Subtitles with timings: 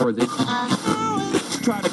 [0.00, 0.26] or they
[1.62, 1.92] try to.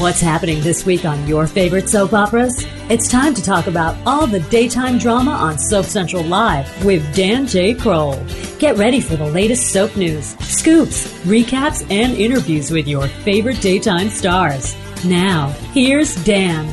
[0.00, 2.64] What's happening this week on your favorite soap operas?
[2.88, 7.46] It's time to talk about all the daytime drama on Soap Central Live with Dan
[7.46, 7.74] J.
[7.74, 8.14] Kroll.
[8.60, 14.10] Get ready for the latest soap news, scoops, recaps, and interviews with your favorite daytime
[14.10, 14.76] stars.
[15.02, 16.66] Now, here's Dan.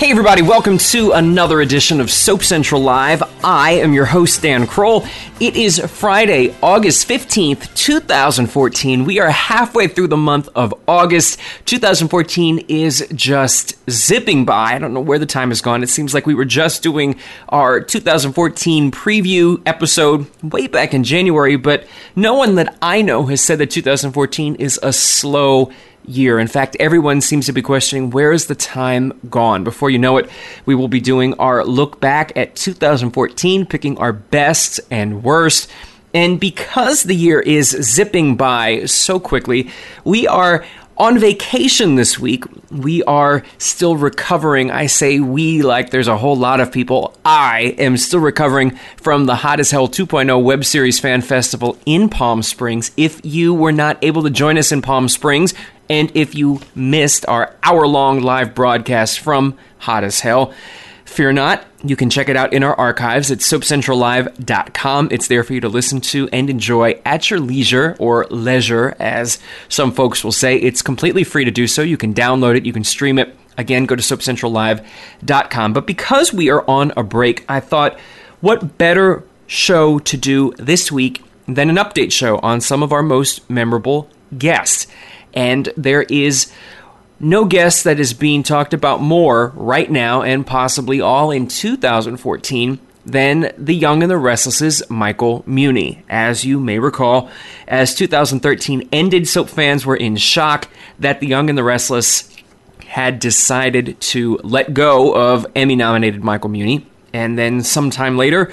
[0.00, 3.22] Hey, everybody, welcome to another edition of Soap Central Live.
[3.44, 5.04] I am your host, Dan Kroll.
[5.40, 9.04] It is Friday, August 15th, 2014.
[9.04, 11.38] We are halfway through the month of August.
[11.66, 14.72] 2014 is just zipping by.
[14.72, 15.82] I don't know where the time has gone.
[15.82, 17.16] It seems like we were just doing
[17.50, 23.42] our 2014 preview episode way back in January, but no one that I know has
[23.42, 25.70] said that 2014 is a slow
[26.06, 26.38] year.
[26.38, 29.64] In fact, everyone seems to be questioning where is the time gone?
[29.64, 30.28] Before you know it,
[30.66, 35.70] we will be doing our look back at 2014, picking our best and worst.
[36.12, 39.70] And because the year is zipping by so quickly,
[40.04, 40.64] we are
[41.00, 42.44] on vacation this week.
[42.70, 44.70] We are still recovering.
[44.70, 47.16] I say we like there's a whole lot of people.
[47.24, 52.10] I am still recovering from the Hot as Hell 2.0 web series fan festival in
[52.10, 52.90] Palm Springs.
[52.98, 55.54] If you were not able to join us in Palm Springs,
[55.90, 60.54] and if you missed our hour long live broadcast from Hot as Hell,
[61.04, 61.64] fear not.
[61.82, 65.08] You can check it out in our archives at soapcentrallive.com.
[65.10, 69.40] It's there for you to listen to and enjoy at your leisure or leisure, as
[69.68, 70.56] some folks will say.
[70.56, 71.82] It's completely free to do so.
[71.82, 73.36] You can download it, you can stream it.
[73.58, 75.72] Again, go to soapcentrallive.com.
[75.72, 77.98] But because we are on a break, I thought,
[78.40, 83.02] what better show to do this week than an update show on some of our
[83.02, 84.08] most memorable
[84.38, 84.86] guests?
[85.34, 86.52] And there is
[87.20, 92.80] no guest that is being talked about more right now and possibly all in 2014
[93.04, 96.02] than The Young and the Restless's Michael Muhney.
[96.08, 97.30] As you may recall,
[97.68, 100.68] as 2013 ended, soap fans were in shock
[100.98, 102.28] that The Young and the Restless
[102.86, 106.84] had decided to let go of Emmy nominated Michael Muhney.
[107.12, 108.52] And then sometime later,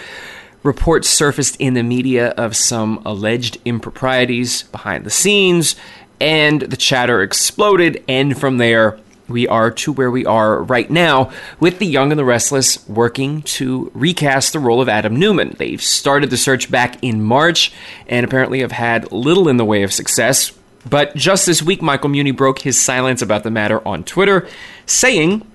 [0.63, 5.75] reports surfaced in the media of some alleged improprieties behind the scenes
[6.19, 11.31] and the chatter exploded, and from there, we are to where we are right now
[11.59, 15.55] with The Young and the Restless working to recast the role of Adam Newman.
[15.57, 17.73] They've started the search back in March
[18.07, 20.53] and apparently have had little in the way of success.
[20.89, 24.47] But just this week, Michael Muhney broke his silence about the matter on Twitter,
[24.85, 25.45] saying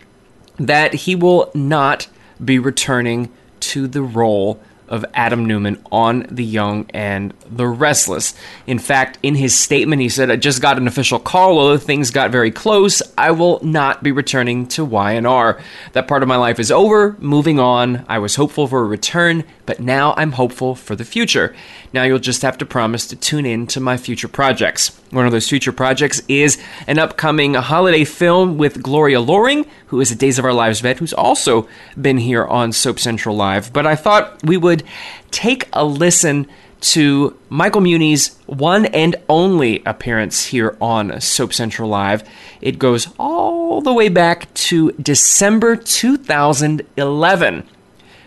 [0.59, 2.09] that he will not
[2.45, 8.35] be returning to the role of Adam Newman on The Young and the Restless.
[8.67, 12.11] In fact, in his statement, he said, I just got an official call, although things
[12.11, 13.03] got very close.
[13.17, 15.61] I will not be returning to Y&R.
[15.93, 18.05] That part of my life is over, moving on.
[18.09, 21.55] I was hopeful for a return, but now I'm hopeful for the future.
[21.93, 24.99] Now you'll just have to promise to tune in to my future projects.
[25.11, 30.11] One of those future projects is an upcoming holiday film with Gloria Loring, who is
[30.11, 31.69] a Days of Our Lives vet, who's also
[32.01, 33.73] been here on Soap Central Live.
[33.73, 34.85] But I thought we would
[35.31, 36.49] take a listen
[36.83, 42.29] to Michael Muhney's one and only appearance here on Soap Central Live.
[42.61, 47.69] It goes all the way back to December 2011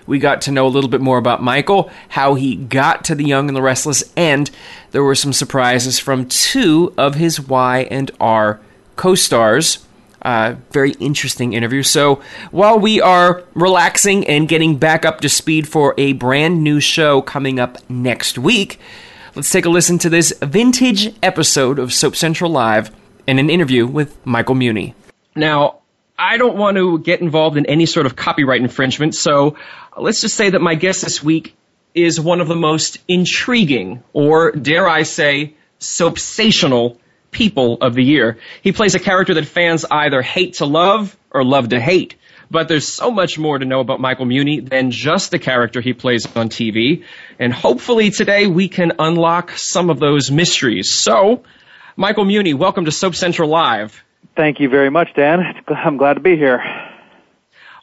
[0.07, 3.25] we got to know a little bit more about Michael, how he got to The
[3.25, 4.49] Young and the Restless, and
[4.91, 8.59] there were some surprises from two of his Y and R
[8.95, 9.84] co-stars.
[10.25, 11.83] Uh, very interesting interview.
[11.83, 12.19] So
[12.49, 17.21] while we are relaxing and getting back up to speed for a brand new show
[17.21, 18.79] coming up next week,
[19.35, 22.89] let's take a listen to this vintage episode of Soap Central Live
[23.27, 24.95] and an interview with Michael Muhney.
[25.35, 25.81] Now,
[26.17, 29.57] I don't want to get involved in any sort of copyright infringement, so
[29.95, 31.55] let's just say that my guest this week
[31.93, 36.97] is one of the most intriguing, or dare I say, soapsational
[37.35, 38.37] people of the year.
[38.61, 42.15] He plays a character that fans either hate to love or love to hate.
[42.49, 45.91] But there's so much more to know about Michael Muhney than just the character he
[45.91, 47.03] plays on TV.
[47.37, 50.93] And hopefully today we can unlock some of those mysteries.
[50.93, 51.43] So,
[51.97, 54.01] Michael Muhney, welcome to Soap Central Live.
[54.37, 55.41] Thank you very much, Dan.
[55.67, 56.63] I'm glad to be here.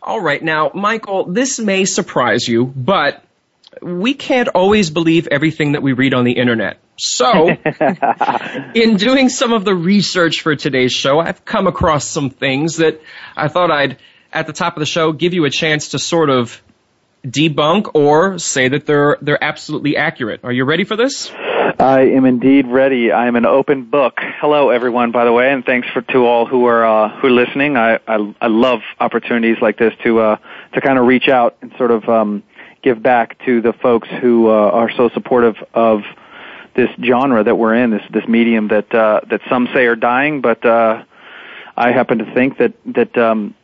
[0.02, 0.42] All right.
[0.42, 3.22] Now, Michael, this may surprise you, but
[3.80, 6.78] we can't always believe everything that we read on the internet.
[6.98, 7.48] So,
[8.74, 13.00] in doing some of the research for today's show, I've come across some things that
[13.36, 13.96] I thought I'd,
[14.32, 16.62] at the top of the show, give you a chance to sort of
[17.24, 20.40] debunk or say that they're they're absolutely accurate.
[20.44, 21.30] Are you ready for this?
[21.78, 23.10] I am indeed ready.
[23.12, 24.18] I am an open book.
[24.40, 27.30] Hello, everyone, by the way, and thanks for to all who are uh, who are
[27.30, 27.76] listening.
[27.76, 30.36] I, I I love opportunities like this to uh,
[30.74, 32.42] to kind of reach out and sort of um,
[32.82, 36.02] give back to the folks who uh, are so supportive of
[36.74, 40.40] this genre that we're in, this this medium that uh, that some say are dying,
[40.40, 41.04] but uh,
[41.76, 43.54] I happen to think that that um,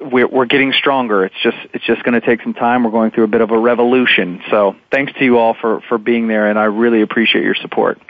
[0.00, 1.24] we're, we're getting stronger.
[1.24, 2.84] It's just it's just going to take some time.
[2.84, 4.42] We're going through a bit of a revolution.
[4.50, 8.00] So thanks to you all for for being there, and I really appreciate your support.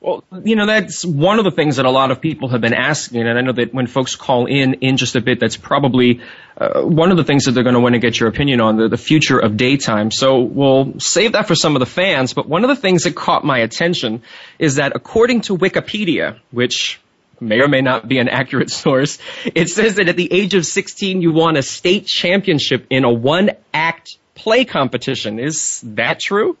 [0.00, 2.74] Well, you know, that's one of the things that a lot of people have been
[2.74, 6.20] asking, and I know that when folks call in in just a bit, that's probably
[6.56, 8.76] uh, one of the things that they're going to want to get your opinion on,
[8.76, 10.12] the, the future of daytime.
[10.12, 13.16] So we'll save that for some of the fans, but one of the things that
[13.16, 14.22] caught my attention
[14.60, 17.00] is that according to Wikipedia, which
[17.40, 19.18] may or may not be an accurate source,
[19.52, 23.12] it says that at the age of 16 you won a state championship in a
[23.12, 25.40] one-act play competition.
[25.40, 26.56] Is that true?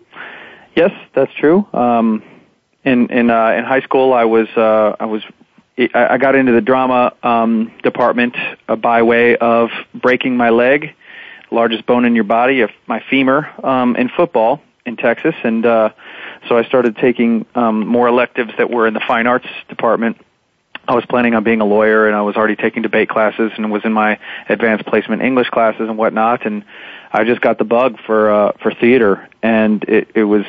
[0.74, 1.64] Yes, that's true.
[1.72, 2.24] Um
[2.88, 5.22] in in uh, in high school, I was uh, I was
[5.94, 8.36] I got into the drama um, department
[8.68, 10.94] uh, by way of breaking my leg,
[11.50, 15.90] largest bone in your body, my femur, um, in football in Texas, and uh,
[16.48, 20.16] so I started taking um, more electives that were in the fine arts department.
[20.88, 23.70] I was planning on being a lawyer, and I was already taking debate classes, and
[23.70, 24.18] was in my
[24.48, 26.64] advanced placement English classes and whatnot, and
[27.12, 30.44] I just got the bug for uh, for theater, and it, it was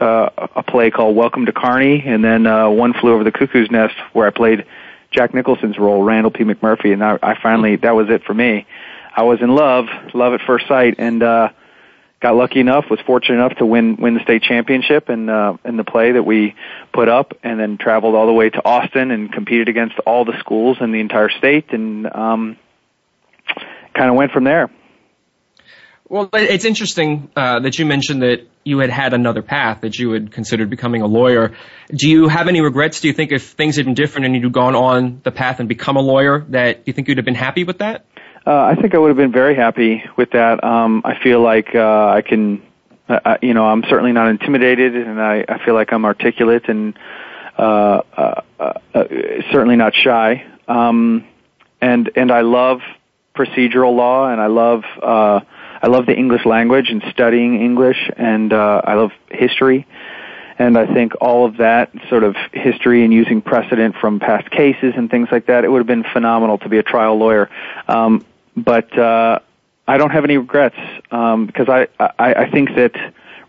[0.00, 3.70] uh, a play called Welcome to Carney, and then uh, One Flew Over the Cuckoo's
[3.70, 4.64] Nest, where I played
[5.10, 6.44] Jack Nicholson's role, Randle P.
[6.44, 8.66] McMurphy, and I, I finally that was it for me.
[9.16, 11.50] I was in love, love at first sight, and uh,
[12.20, 15.76] got lucky enough, was fortunate enough to win win the state championship in uh, in
[15.76, 16.54] the play that we
[16.92, 20.38] put up, and then traveled all the way to Austin and competed against all the
[20.40, 22.56] schools in the entire state, and um,
[23.94, 24.70] kind of went from there.
[26.14, 30.12] Well, it's interesting uh, that you mentioned that you had had another path, that you
[30.12, 31.56] had considered becoming a lawyer.
[31.92, 33.00] Do you have any regrets?
[33.00, 35.68] Do you think if things had been different and you'd gone on the path and
[35.68, 38.04] become a lawyer, that you think you'd have been happy with that?
[38.46, 40.62] Uh, I think I would have been very happy with that.
[40.62, 42.62] Um, I feel like uh, I can,
[43.08, 46.96] uh, you know, I'm certainly not intimidated, and I, I feel like I'm articulate and
[47.58, 49.04] uh, uh, uh,
[49.50, 50.46] certainly not shy.
[50.68, 51.26] Um,
[51.80, 52.82] and and I love
[53.34, 54.84] procedural law, and I love.
[55.02, 55.40] Uh,
[55.84, 59.86] I love the English language and studying English, and uh, I love history.
[60.58, 64.94] And I think all of that sort of history and using precedent from past cases
[64.96, 67.50] and things like that, it would have been phenomenal to be a trial lawyer.
[67.86, 68.24] Um,
[68.56, 69.40] but uh,
[69.86, 70.78] I don't have any regrets
[71.10, 72.92] um, because I, I I think that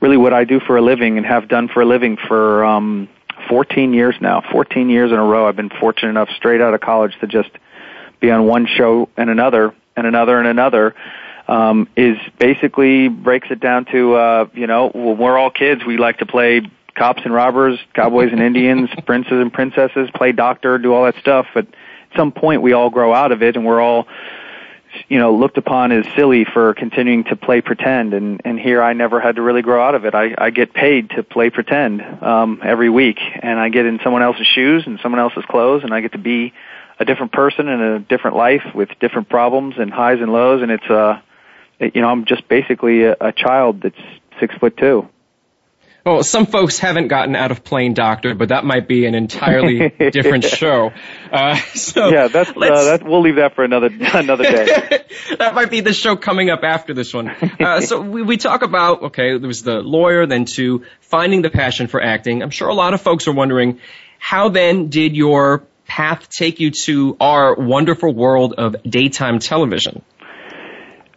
[0.01, 3.07] really what I do for a living and have done for a living for um,
[3.47, 6.81] 14 years now, 14 years in a row, I've been fortunate enough straight out of
[6.81, 7.51] college to just
[8.19, 10.95] be on one show and another and another and another
[11.47, 15.85] um, is basically breaks it down to uh, you know when we're all kids.
[15.85, 16.61] We like to play
[16.95, 21.47] cops and robbers, cowboys and Indians, princes and princesses, play doctor, do all that stuff.
[21.53, 24.07] But at some point we all grow out of it, and we're all
[25.09, 28.13] you know looked upon as silly for continuing to play pretend.
[28.13, 30.15] And and here I never had to really grow out of it.
[30.15, 33.19] I I get paid to play pretend um every week.
[33.19, 36.17] And I get in someone else's shoes and someone else's clothes and I get to
[36.17, 36.53] be
[36.97, 40.61] a different person in a different life with different problems and highs and lows.
[40.61, 41.19] And it's uh
[41.79, 43.99] you know, I'm just basically a, a child that's
[44.39, 45.09] six foot two.
[46.05, 49.89] Well, some folks haven't gotten out of playing doctor, but that might be an entirely
[50.11, 50.91] different show.
[51.31, 54.65] Uh, so yeah, that's uh, that, we'll leave that for another another day.
[55.39, 57.29] that might be the show coming up after this one.
[57.29, 61.49] Uh, so we we talk about okay, there was the lawyer, then to finding the
[61.49, 62.43] passion for acting.
[62.43, 63.79] I'm sure a lot of folks are wondering
[64.19, 70.03] how then did your path take you to our wonderful world of daytime television?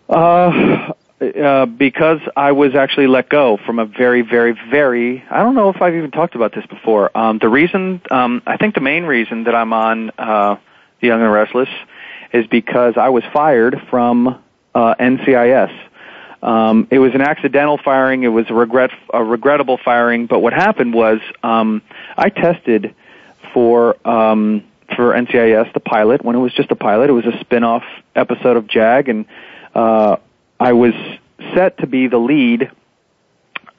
[0.08, 5.24] Uh, uh, because I was actually let go from a very, very, very.
[5.28, 7.16] I don't know if I've even talked about this before.
[7.16, 10.56] Um, the reason, um, I think, the main reason that I'm on uh,
[11.00, 11.68] The Young and Restless
[12.32, 14.40] is because I was fired from
[14.74, 15.76] uh, NCIS.
[16.40, 18.22] Um, it was an accidental firing.
[18.22, 20.26] It was a regret, a regrettable firing.
[20.26, 21.82] But what happened was, um,
[22.16, 22.94] I tested
[23.52, 24.62] for um,
[24.94, 27.10] for NCIS, the pilot, when it was just a pilot.
[27.10, 27.82] It was a spin-off
[28.14, 29.26] episode of JAG, and
[29.74, 30.16] uh,
[30.58, 30.94] I was
[31.54, 32.70] set to be the lead,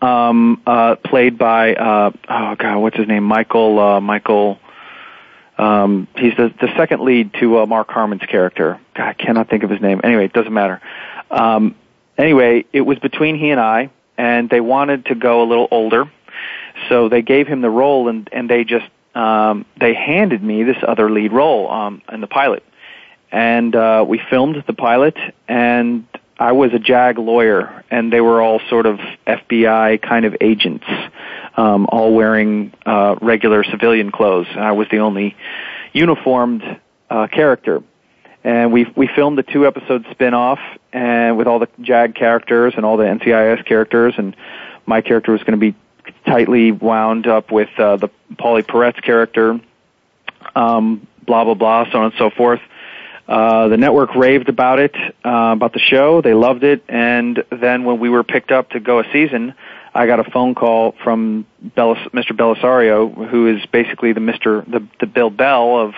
[0.02, 3.24] um, uh, played by uh, oh god, what's his name?
[3.24, 4.60] Michael uh, Michael.
[5.58, 8.80] Um, he's the, the second lead to uh, Mark Harmon's character.
[8.96, 10.00] God, I cannot think of his name.
[10.06, 10.82] Anyway, it doesn't matter.
[11.30, 11.76] Um,
[12.18, 16.10] anyway, it was between he and I, and they wanted to go a little older,
[16.88, 20.78] so they gave him the role, and and they just um, they handed me this
[20.88, 22.64] other lead role um, in the pilot
[23.32, 25.18] and uh, we filmed the pilot,
[25.48, 26.06] and
[26.38, 30.86] I was a JAG lawyer, and they were all sort of FBI kind of agents.
[31.60, 34.48] um, all wearing uh, regular civilian clothes.
[34.50, 35.36] And I was the only
[35.92, 36.64] uniformed
[37.10, 37.84] uh, character.
[38.44, 40.60] And we we filmed the two episode spin off
[40.94, 44.36] and with all the JAG characters and all the NCIS characters, and
[44.86, 45.76] my character was going to be
[46.26, 49.60] tightly wound up with uh, the Pauley Perrette character,
[50.56, 52.62] um, blah blah blah, so on and so forth.
[53.30, 56.20] Uh, the network raved about it, uh, about the show.
[56.20, 59.54] They loved it, and then when we were picked up to go a season,
[59.94, 62.32] I got a phone call from Belis- Mr.
[62.32, 64.66] Bellisario, who is basically the Mr.
[64.66, 65.94] the, the Bill Bell of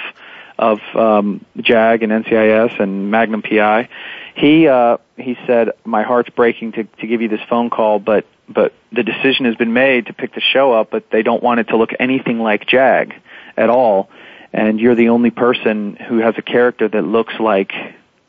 [0.59, 3.87] of um, JAG and NCIS and Magnum PI.
[4.35, 8.25] He uh, he said, "My heart's breaking to to give you this phone call, but
[8.49, 11.61] but the decision has been made to pick the show up, but they don't want
[11.61, 13.13] it to look anything like JAG
[13.55, 14.09] at all."
[14.53, 17.71] And you're the only person who has a character that looks like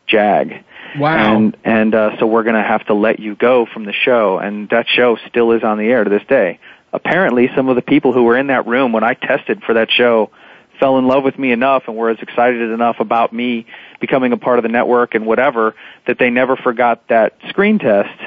[0.06, 0.64] Jag.
[0.98, 1.36] Wow.
[1.36, 4.38] And and uh, so we're going to have to let you go from the show,
[4.38, 6.60] and that show still is on the air to this day.
[6.92, 9.90] Apparently, some of the people who were in that room when I tested for that
[9.90, 10.30] show
[10.78, 13.66] fell in love with me enough and were as excited enough about me
[14.00, 15.74] becoming a part of the network and whatever
[16.06, 18.20] that they never forgot that screen test.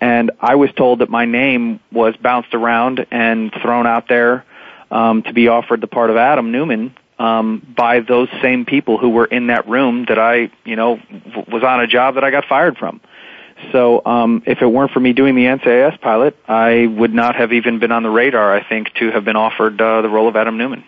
[0.00, 4.44] And I was told that my name was bounced around and thrown out there
[4.90, 9.10] um, to be offered the part of Adam Newman um, by those same people who
[9.10, 12.30] were in that room that I, you know, w- was on a job that I
[12.30, 13.00] got fired from.
[13.72, 17.52] So um, if it weren't for me doing the NCIS pilot, I would not have
[17.52, 18.54] even been on the radar.
[18.54, 20.84] I think to have been offered uh, the role of Adam Newman.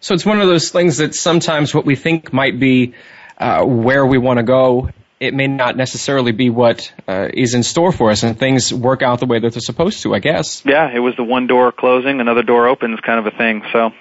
[0.00, 2.94] So it's one of those things that sometimes what we think might be
[3.38, 4.90] uh, where we want to go,
[5.20, 9.02] it may not necessarily be what uh, is in store for us, and things work
[9.02, 10.14] out the way that they're supposed to.
[10.14, 10.64] I guess.
[10.66, 13.62] Yeah, it was the one door closing, another door opens kind of a thing.
[13.72, 13.92] So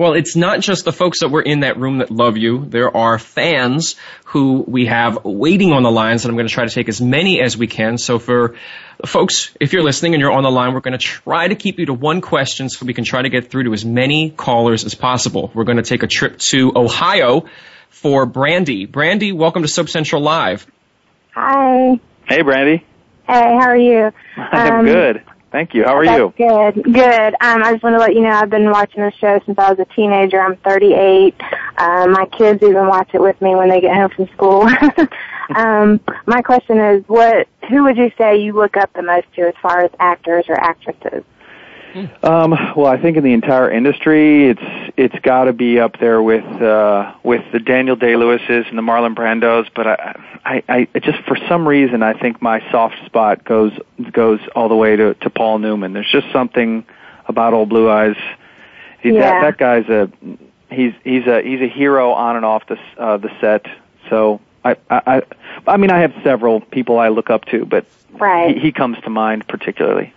[0.00, 2.64] Well, it's not just the folks that were in that room that love you.
[2.64, 6.64] There are fans who we have waiting on the lines, and I'm going to try
[6.64, 7.98] to take as many as we can.
[7.98, 8.54] So for
[9.04, 11.78] folks, if you're listening and you're on the line, we're going to try to keep
[11.78, 14.86] you to one question so we can try to get through to as many callers
[14.86, 15.50] as possible.
[15.52, 17.44] We're going to take a trip to Ohio
[17.90, 18.86] for Brandy.
[18.86, 20.66] Brandy, welcome to Soap Central Live.
[21.34, 22.00] Hi.
[22.26, 22.86] hey, Brandy,
[23.26, 24.12] Hey, how are you?
[24.38, 25.22] I'm Um, good.
[25.52, 25.84] Thank you.
[25.84, 26.34] How are That's you?
[26.36, 26.84] Good.
[26.84, 27.34] Good.
[27.40, 29.70] Um, I just want to let you know I've been watching the show since I
[29.70, 30.40] was a teenager.
[30.40, 31.34] I'm 38.
[31.76, 34.62] Uh, my kids even watch it with me when they get home from school.
[35.56, 37.48] um, my question is, what?
[37.68, 40.54] Who would you say you look up the most to as far as actors or
[40.54, 41.24] actresses?
[42.22, 46.22] Um, well, I think in the entire industry, it's it's got to be up there
[46.22, 49.68] with uh, with the Daniel Day Lewis's and the Marlon Brandos.
[49.74, 53.72] But I, I, I just for some reason, I think my soft spot goes
[54.12, 55.92] goes all the way to to Paul Newman.
[55.92, 56.84] There's just something
[57.26, 58.16] about old Blue Eyes.
[59.02, 59.40] He, Yeah.
[59.40, 60.10] that, that guy's a
[60.70, 63.66] he's he's a he's a hero on and off the uh, the set.
[64.08, 65.22] So I, I I
[65.66, 68.54] I mean I have several people I look up to, but Right.
[68.56, 70.12] he, he comes to mind particularly.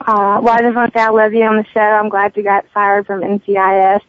[0.00, 1.80] Uh, well, I just want to say I love you on the show.
[1.80, 4.02] I'm glad you got fired from NCIS.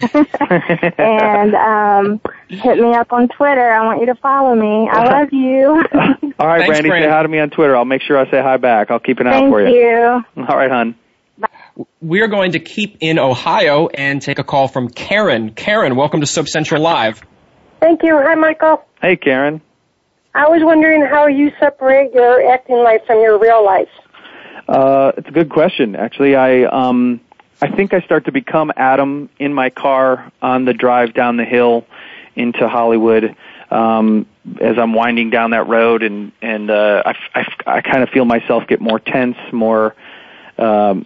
[1.00, 3.72] and um, hit me up on Twitter.
[3.72, 4.90] I want you to follow me.
[4.90, 5.68] I love you.
[6.40, 7.08] All right, Thanks, Brandy, Brandy.
[7.08, 7.76] say hi to me on Twitter.
[7.76, 8.92] I'll make sure I say hi back.
[8.92, 9.68] I'll keep an eye out for you.
[9.68, 10.44] Thank you.
[10.50, 10.96] All right, hon.
[12.02, 15.52] We are going to keep in Ohio and take a call from Karen.
[15.52, 17.22] Karen, welcome to Soap Central Live.
[17.80, 18.18] Thank you.
[18.18, 18.86] Hi, Michael.
[19.02, 19.62] Hey, Karen.
[20.34, 23.90] I was wondering how you separate your acting life from your real life.
[24.68, 25.96] Uh, it's a good question.
[25.96, 27.22] Actually, I um,
[27.62, 31.46] I think I start to become Adam in my car on the drive down the
[31.46, 31.86] hill
[32.36, 33.36] into Hollywood.
[33.72, 34.28] Um,
[34.62, 37.46] as I'm winding down that road, and and uh, I, I,
[37.78, 39.96] I kind of feel myself get more tense, more
[40.58, 41.04] um,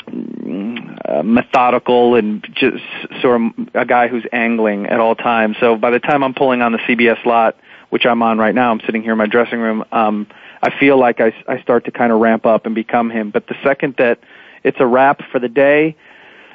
[1.06, 2.84] uh, methodical, and just
[3.22, 5.58] sort of a guy who's angling at all times.
[5.60, 7.56] So by the time I'm pulling on the CBS lot,
[7.90, 9.86] which I'm on right now, I'm sitting here in my dressing room.
[9.92, 10.28] Um,
[10.62, 13.32] I feel like I, I start to kind of ramp up and become him.
[13.32, 14.20] But the second that
[14.64, 15.96] it's a wrap for the day,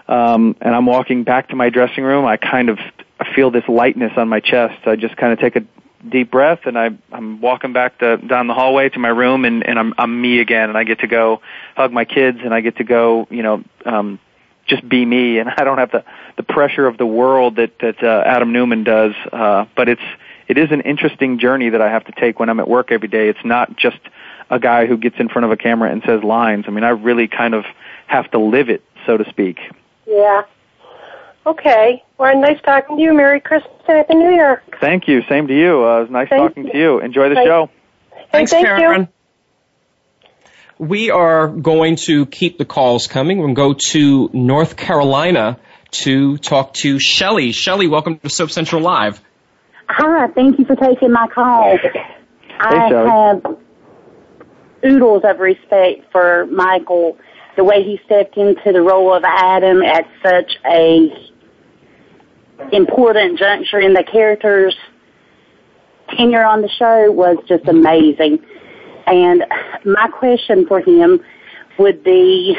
[0.08, 2.78] um, and I'm walking back to my dressing room, I kind of
[3.34, 4.86] feel this lightness on my chest.
[4.86, 5.64] I just kind of take a
[6.06, 9.66] deep breath, and I, I'm walking back to, down the hallway to my room, and,
[9.66, 11.40] and I'm, I'm me again, and I get to go
[11.76, 14.18] hug my kids, and I get to go, you know, um,
[14.66, 16.04] just be me, and I don't have the
[16.36, 19.12] the pressure of the world that that uh, Adam Newman does.
[19.32, 20.02] Uh, but it's
[20.48, 23.08] it is an interesting journey that I have to take when I'm at work every
[23.08, 23.28] day.
[23.28, 23.98] It's not just
[24.50, 26.64] a guy who gets in front of a camera and says lines.
[26.68, 27.64] I mean, I really kind of
[28.06, 29.58] have to live it, so to speak.
[30.06, 30.42] Yeah.
[31.46, 32.02] Okay.
[32.18, 33.12] Well, nice talking to you.
[33.14, 34.62] Merry Christmas and Happy New Year.
[34.80, 35.22] Thank you.
[35.28, 35.84] Same to you.
[35.84, 36.72] Uh, it was nice Thank talking you.
[36.72, 36.98] to you.
[37.00, 37.70] Enjoy the Thank- show.
[38.32, 39.02] Thanks, thank Karen.
[39.02, 39.08] you.
[40.78, 43.38] We are going to keep the calls coming.
[43.38, 45.58] We'll go to North Carolina
[45.92, 47.52] to talk to Shelly.
[47.52, 49.20] Shelly, welcome to Soap Central Live.
[49.88, 51.78] Hi, thank you for taking my call.
[52.58, 53.10] I Shelley.
[53.10, 53.56] have
[54.84, 57.16] oodles of respect for Michael.
[57.56, 61.30] the way he stepped into the role of Adam at such a
[62.72, 64.74] important juncture in the character's
[66.16, 68.38] tenure on the show was just amazing.
[69.06, 69.44] And
[69.84, 71.20] my question for him
[71.78, 72.56] would be,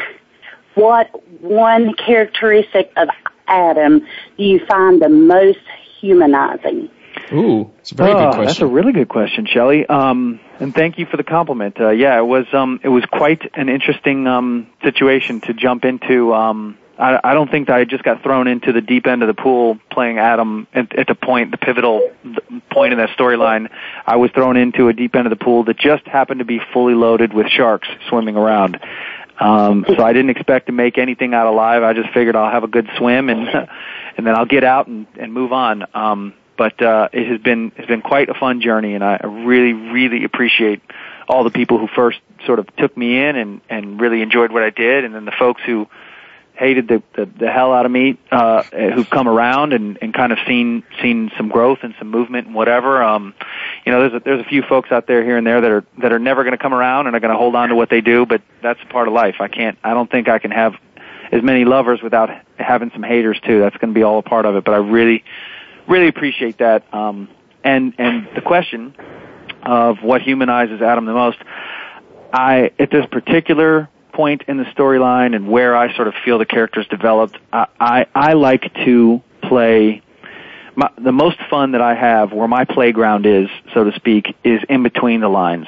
[0.74, 3.08] what one characteristic of
[3.48, 4.00] Adam
[4.36, 5.58] do you find the most
[6.00, 6.90] humanizing?
[7.32, 9.86] Ooh, it's a very Oh, good That's a really good question, Shelley.
[9.86, 11.80] Um, and thank you for the compliment.
[11.80, 16.32] Uh, yeah, it was um, it was quite an interesting um, situation to jump into.
[16.32, 19.26] Um, I, I don't think that I just got thrown into the deep end of
[19.28, 22.10] the pool playing Adam at, at the point, the pivotal
[22.70, 23.70] point in that storyline.
[24.06, 26.60] I was thrown into a deep end of the pool that just happened to be
[26.72, 28.80] fully loaded with sharks swimming around.
[29.38, 31.82] Um, so I didn't expect to make anything out alive.
[31.82, 33.46] I just figured I'll have a good swim and
[34.16, 35.84] and then I'll get out and, and move on.
[35.92, 39.72] Um, but uh, it has been has been quite a fun journey, and I really
[39.72, 40.82] really appreciate
[41.28, 44.62] all the people who first sort of took me in and and really enjoyed what
[44.62, 45.88] I did, and then the folks who
[46.54, 50.32] hated the the, the hell out of me uh, who've come around and and kind
[50.32, 53.02] of seen seen some growth and some movement and whatever.
[53.02, 53.34] Um,
[53.84, 55.84] you know, there's a, there's a few folks out there here and there that are
[55.98, 57.90] that are never going to come around and are going to hold on to what
[57.90, 59.36] they do, but that's part of life.
[59.40, 59.78] I can't.
[59.84, 60.74] I don't think I can have
[61.32, 63.60] as many lovers without having some haters too.
[63.60, 64.64] That's going to be all a part of it.
[64.64, 65.24] But I really,
[65.88, 66.92] really appreciate that.
[66.94, 67.28] Um,
[67.64, 68.94] and and the question
[69.62, 71.38] of what humanizes Adam the most,
[72.32, 76.46] I at this particular point in the storyline and where I sort of feel the
[76.46, 80.02] characters developed, I I, I like to play.
[80.78, 84.60] My, the most fun that I have, where my playground is, so to speak, is
[84.68, 85.66] in between the lines.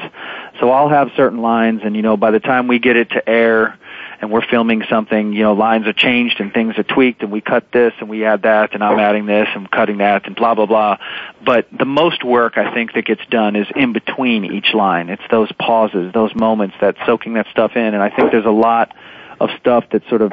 [0.60, 3.26] So I'll have certain lines, and you know, by the time we get it to
[3.26, 3.78] air,
[4.20, 7.40] and we're filming something, you know, lines are changed and things are tweaked and we
[7.40, 10.54] cut this and we add that and I'm adding this and cutting that and blah,
[10.54, 10.98] blah, blah.
[11.44, 15.08] But the most work I think that gets done is in between each line.
[15.08, 18.50] It's those pauses, those moments that soaking that stuff in and I think there's a
[18.50, 18.94] lot
[19.40, 20.32] of stuff that sort of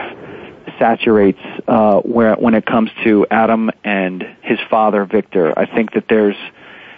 [0.79, 5.57] saturates uh, where when it comes to Adam and his father Victor.
[5.57, 6.35] I think that there's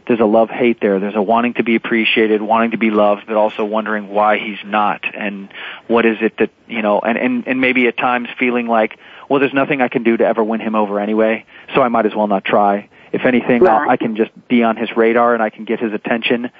[0.07, 0.99] there's a love hate there.
[0.99, 4.59] There's a wanting to be appreciated, wanting to be loved, but also wondering why he's
[4.65, 5.49] not and
[5.87, 8.97] what is it that you know, and and and maybe at times feeling like,
[9.29, 12.05] well, there's nothing I can do to ever win him over anyway, so I might
[12.05, 12.89] as well not try.
[13.11, 13.89] If anything, Right.
[13.89, 16.51] I can just be on his radar and I can get his attention,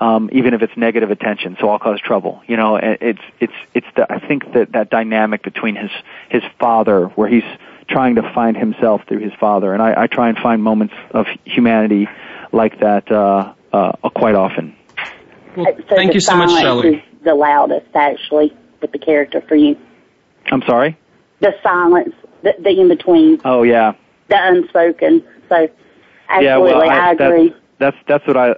[0.00, 1.56] um, even if it's negative attention.
[1.60, 2.42] So I'll cause trouble.
[2.46, 5.90] You know, it's it's it's the I think that that dynamic between his
[6.28, 7.44] his father, where he's
[7.88, 11.26] trying to find himself through his father, and I, I try and find moments of
[11.44, 12.08] humanity
[12.52, 14.76] like that uh, uh, quite often.
[15.56, 16.96] Well, So thank you so much, Shelley.
[16.96, 19.76] is the loudest, actually, with the character for you.
[20.50, 20.98] I'm sorry.
[21.40, 23.92] The silence, the, the in between, Oh yeah,
[24.28, 25.24] the unspoken.
[25.48, 25.68] So,
[26.28, 26.56] absolutely, yeah.
[26.58, 27.54] Well, I, that- agree.
[27.78, 28.54] That's that's what I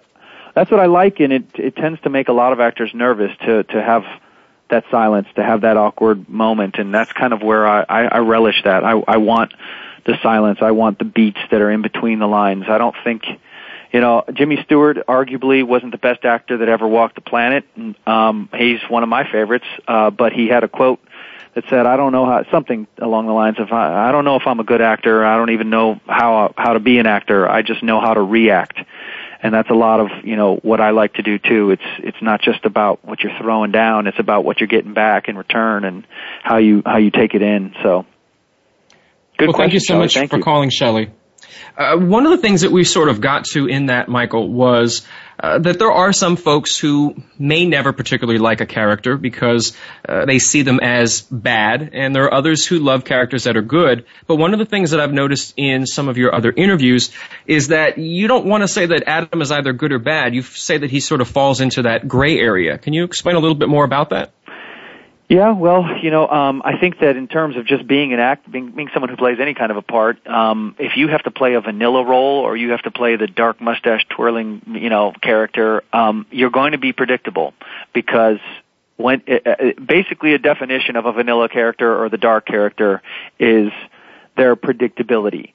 [0.55, 3.31] that's what I like, and it it tends to make a lot of actors nervous
[3.47, 4.05] to to have
[4.69, 8.19] that silence, to have that awkward moment, and that's kind of where I I, I
[8.19, 8.85] relish that.
[8.85, 9.55] I I want
[10.05, 10.59] the silence.
[10.61, 12.65] I want the beats that are in between the lines.
[12.69, 13.23] I don't think.
[13.95, 17.65] You know, Jimmy Stewart arguably wasn't the best actor that ever walked the planet.
[18.09, 20.99] Um, he's one of my favorites, uh, but he had a quote
[21.55, 24.35] that said, "I don't know how something along the lines of I, I don't know
[24.35, 25.25] if I'm a good actor.
[25.25, 27.49] I don't even know how how to be an actor.
[27.49, 28.81] I just know how to react."
[29.41, 31.71] And that's a lot of you know what I like to do too.
[31.71, 34.09] It's it's not just about what you're throwing down.
[34.09, 36.05] It's about what you're getting back in return and
[36.43, 37.77] how you how you take it in.
[37.85, 38.07] So,
[39.39, 40.01] good well, thank you so Shelley.
[40.01, 40.43] much Thank for you.
[40.43, 41.13] calling, Shelley.
[41.77, 45.07] Uh, one of the things that we sort of got to in that, Michael, was
[45.39, 49.77] uh, that there are some folks who may never particularly like a character because
[50.09, 53.63] uh, they see them as bad, and there are others who love characters that are
[53.63, 54.07] good.
[54.27, 57.11] But one of the things that I've noticed in some of your other interviews
[57.47, 60.35] is that you don't want to say that Adam is either good or bad.
[60.35, 62.79] You say that he sort of falls into that gray area.
[62.79, 64.33] Can you explain a little bit more about that?
[65.29, 68.51] Yeah, well, you know, um, I think that in terms of just being an act,
[68.51, 71.31] being, being someone who plays any kind of a part, um, if you have to
[71.31, 75.13] play a vanilla role or you have to play the dark mustache twirling, you know,
[75.23, 77.55] character, um, you're going to be predictable
[77.95, 78.39] because
[78.97, 83.01] when uh, uh, basically a definition of a vanilla character or the dark character
[83.39, 83.73] is
[84.37, 85.53] their predictability.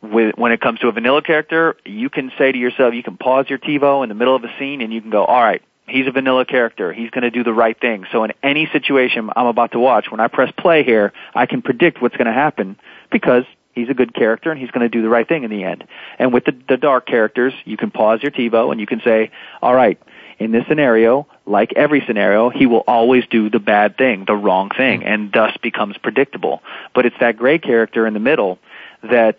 [0.00, 3.46] When it comes to a vanilla character, you can say to yourself, you can pause
[3.48, 6.06] your TiVo in the middle of a scene and you can go, all right, he's
[6.06, 6.92] a vanilla character.
[6.92, 8.04] He's going to do the right thing.
[8.12, 11.62] So in any situation I'm about to watch, when I press play here, I can
[11.62, 12.76] predict what's going to happen
[13.10, 15.64] because he's a good character and he's going to do the right thing in the
[15.64, 15.84] end.
[16.18, 19.30] And with the, the dark characters, you can pause your TiVo and you can say,
[19.60, 20.00] all right,
[20.38, 24.70] in this scenario, like every scenario, he will always do the bad thing, the wrong
[24.76, 25.06] thing, hmm.
[25.06, 26.62] and thus becomes predictable.
[26.94, 28.58] But it's that gray character in the middle
[29.02, 29.38] that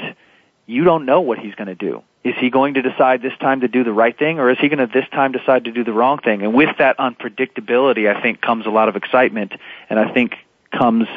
[0.66, 2.04] you don't know what he's going to do.
[2.24, 4.70] Is he going to decide this time to do the right thing, or is he
[4.70, 6.42] going to this time decide to do the wrong thing?
[6.42, 9.52] And with that unpredictability, I think comes a lot of excitement,
[9.90, 10.36] and I think
[10.78, 11.08] comes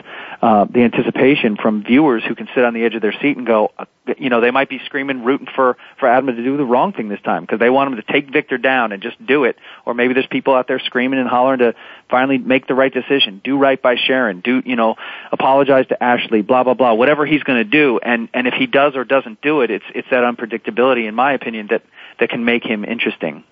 [0.43, 3.47] uh, the anticipation from viewers who can sit on the edge of their seat and
[3.47, 3.87] go, uh,
[4.19, 7.09] you know, they might be screaming, rooting for for Adam to do the wrong thing
[7.09, 9.57] this time because they want him to take Victor down and just do it.
[9.85, 11.75] Or maybe there's people out there screaming and hollering to
[12.11, 14.97] finally make the right decision, do right by Sharon, do you know,
[15.33, 17.99] apologize to Ashley, blah blah blah, whatever he's going to do.
[18.03, 21.33] And and if he does or doesn't do it, it's it's that unpredictability, in my
[21.33, 21.83] opinion, that
[22.21, 23.43] that can make him interesting.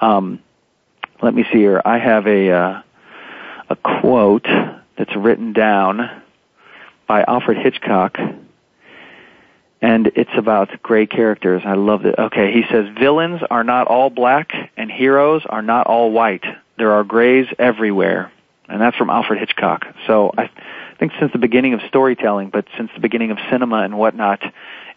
[0.00, 0.40] Um,
[1.20, 1.82] let me see here.
[1.84, 2.82] I have a uh,
[3.70, 4.46] a quote
[4.98, 6.22] that's written down
[7.06, 8.18] by Alfred Hitchcock,
[9.80, 11.62] and it's about gray characters.
[11.64, 12.16] I love it.
[12.18, 16.44] Okay, he says villains are not all black, and heroes are not all white.
[16.76, 18.32] There are grays everywhere,
[18.68, 19.86] and that's from Alfred Hitchcock.
[20.06, 20.50] So I
[20.98, 24.42] think since the beginning of storytelling, but since the beginning of cinema and whatnot,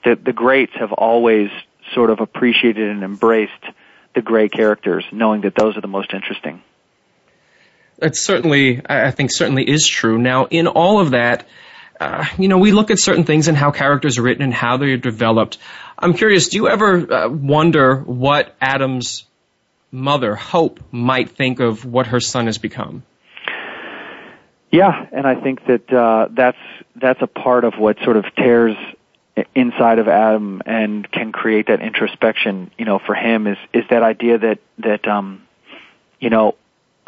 [0.03, 1.49] the the greats have always
[1.93, 3.63] sort of appreciated and embraced
[4.15, 6.61] the gray characters, knowing that those are the most interesting.
[8.01, 10.17] That certainly, I think, certainly is true.
[10.17, 11.47] Now, in all of that,
[11.99, 14.77] uh, you know, we look at certain things and how characters are written and how
[14.77, 15.59] they're developed.
[15.99, 19.25] I'm curious, do you ever uh, wonder what Adam's
[19.91, 23.03] mother, Hope, might think of what her son has become?
[24.71, 26.57] Yeah, and I think that uh, that's
[26.95, 28.75] that's a part of what sort of tears
[29.53, 32.71] inside of Adam and can create that introspection.
[32.79, 35.43] You know, for him is is that idea that that um,
[36.19, 36.55] you know,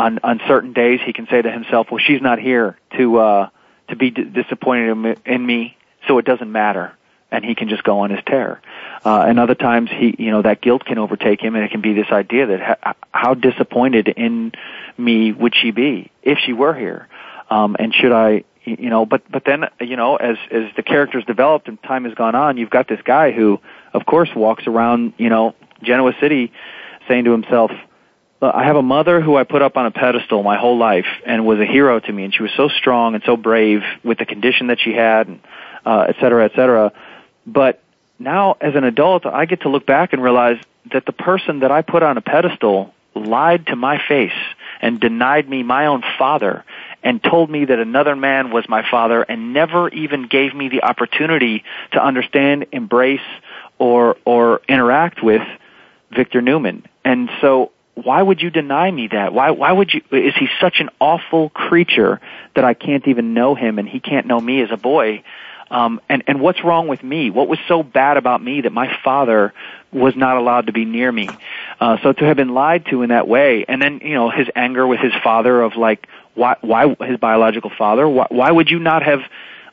[0.03, 3.49] on on certain days he can say to himself, "Well, she's not here to." uh
[3.89, 6.93] to be d- disappointed in me, so it doesn't matter,
[7.31, 8.61] and he can just go on his tear.
[9.05, 11.81] Uh, and other times, he, you know, that guilt can overtake him, and it can
[11.81, 14.51] be this idea that ha- how disappointed in
[14.97, 17.07] me would she be if she were here,
[17.49, 21.25] um, and should I, you know, but but then, you know, as as the characters
[21.25, 23.59] developed and time has gone on, you've got this guy who,
[23.93, 26.53] of course, walks around, you know, Genoa City,
[27.07, 27.71] saying to himself
[28.51, 31.45] I have a mother who I put up on a pedestal my whole life and
[31.45, 34.25] was a hero to me, and she was so strong and so brave with the
[34.25, 35.39] condition that she had, and
[35.85, 36.91] uh, et cetera, et cetera.
[37.45, 37.81] But
[38.19, 40.57] now, as an adult, I get to look back and realize
[40.91, 44.31] that the person that I put on a pedestal lied to my face
[44.81, 46.65] and denied me my own father
[47.03, 50.83] and told me that another man was my father and never even gave me the
[50.83, 53.21] opportunity to understand, embrace,
[53.77, 55.41] or or interact with
[56.11, 56.85] Victor Newman.
[57.03, 59.33] And so why would you deny me that?
[59.33, 62.19] Why, why would you, is he such an awful creature
[62.55, 65.23] that I can't even know him and he can't know me as a boy?
[65.69, 67.29] Um, and, and what's wrong with me?
[67.29, 69.53] What was so bad about me that my father
[69.91, 71.29] was not allowed to be near me?
[71.79, 74.47] Uh, so to have been lied to in that way, and then, you know, his
[74.55, 78.79] anger with his father of like, why, why, his biological father, why, why would you
[78.79, 79.21] not have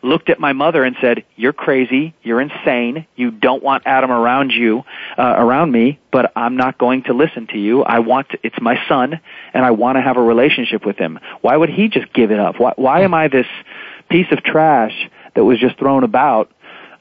[0.03, 2.15] looked at my mother and said, "You're crazy.
[2.23, 3.07] You're insane.
[3.17, 4.85] You don't want Adam around you,
[5.19, 5.99] uh, around me.
[6.11, 7.83] But I'm not going to listen to you.
[7.83, 9.21] I want to, it's my son,
[9.55, 11.19] and I want to have a relationship with him.
[11.41, 12.59] Why would he just give it up?
[12.59, 13.47] Why, why am I this
[14.09, 16.51] piece of trash that was just thrown about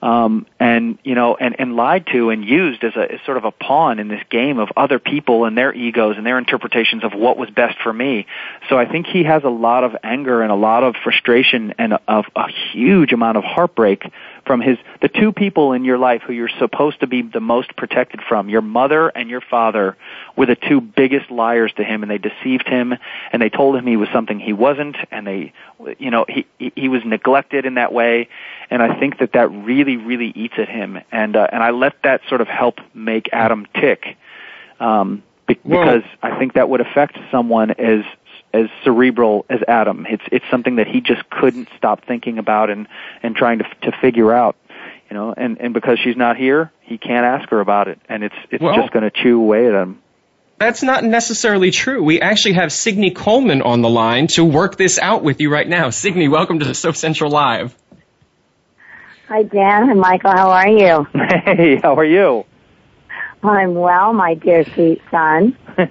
[0.02, 3.46] um, and you know, and, and lied to and used as a as sort of
[3.46, 7.14] a pawn in this game of other people and their egos and their interpretations of
[7.14, 8.26] what was best for me.
[8.70, 11.94] So I think he has a lot of anger and a lot of frustration and
[11.94, 14.04] a, a huge amount of heartbreak
[14.50, 17.76] from his the two people in your life who you're supposed to be the most
[17.76, 19.96] protected from your mother and your father
[20.36, 22.96] were the two biggest liars to him and they deceived him
[23.32, 25.54] and they told him he was something he wasn't and they
[26.00, 28.28] you know he he was neglected in that way
[28.72, 32.02] and I think that that really really eats at him and uh, and I let
[32.02, 34.18] that sort of help make Adam tick
[34.80, 38.04] um be- because I think that would affect someone as
[38.54, 40.06] as cerebral as Adam.
[40.10, 42.88] It's it's something that he just couldn't stop thinking about and
[43.24, 44.56] and trying to to figure out.
[45.10, 48.24] You know, and and because she's not here, he can't ask her about it, and
[48.24, 50.00] it's it's Well- just going to chew away at him.
[50.60, 52.04] That's not necessarily true.
[52.04, 55.68] We actually have Signy Coleman on the line to work this out with you right
[55.68, 55.90] now.
[55.90, 57.74] Signy, welcome to the Soap Central Live.
[59.30, 60.32] Hi, Dan and Michael.
[60.32, 61.08] How are you?
[61.46, 62.46] Hey, how are you?
[63.42, 65.56] I'm well, my dear sweet son.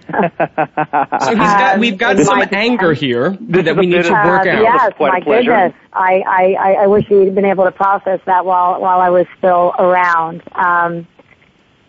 [1.21, 3.97] So he's got, we've got Um, some my- anger here This that is we a
[3.97, 4.63] need to work Uh, out.
[4.63, 5.51] yes, quite a my pleasure.
[5.51, 5.75] goodness.
[5.93, 9.27] I, I, I, I wish you'd been able to process that while while I was
[9.39, 10.43] still around.
[10.55, 11.07] Um,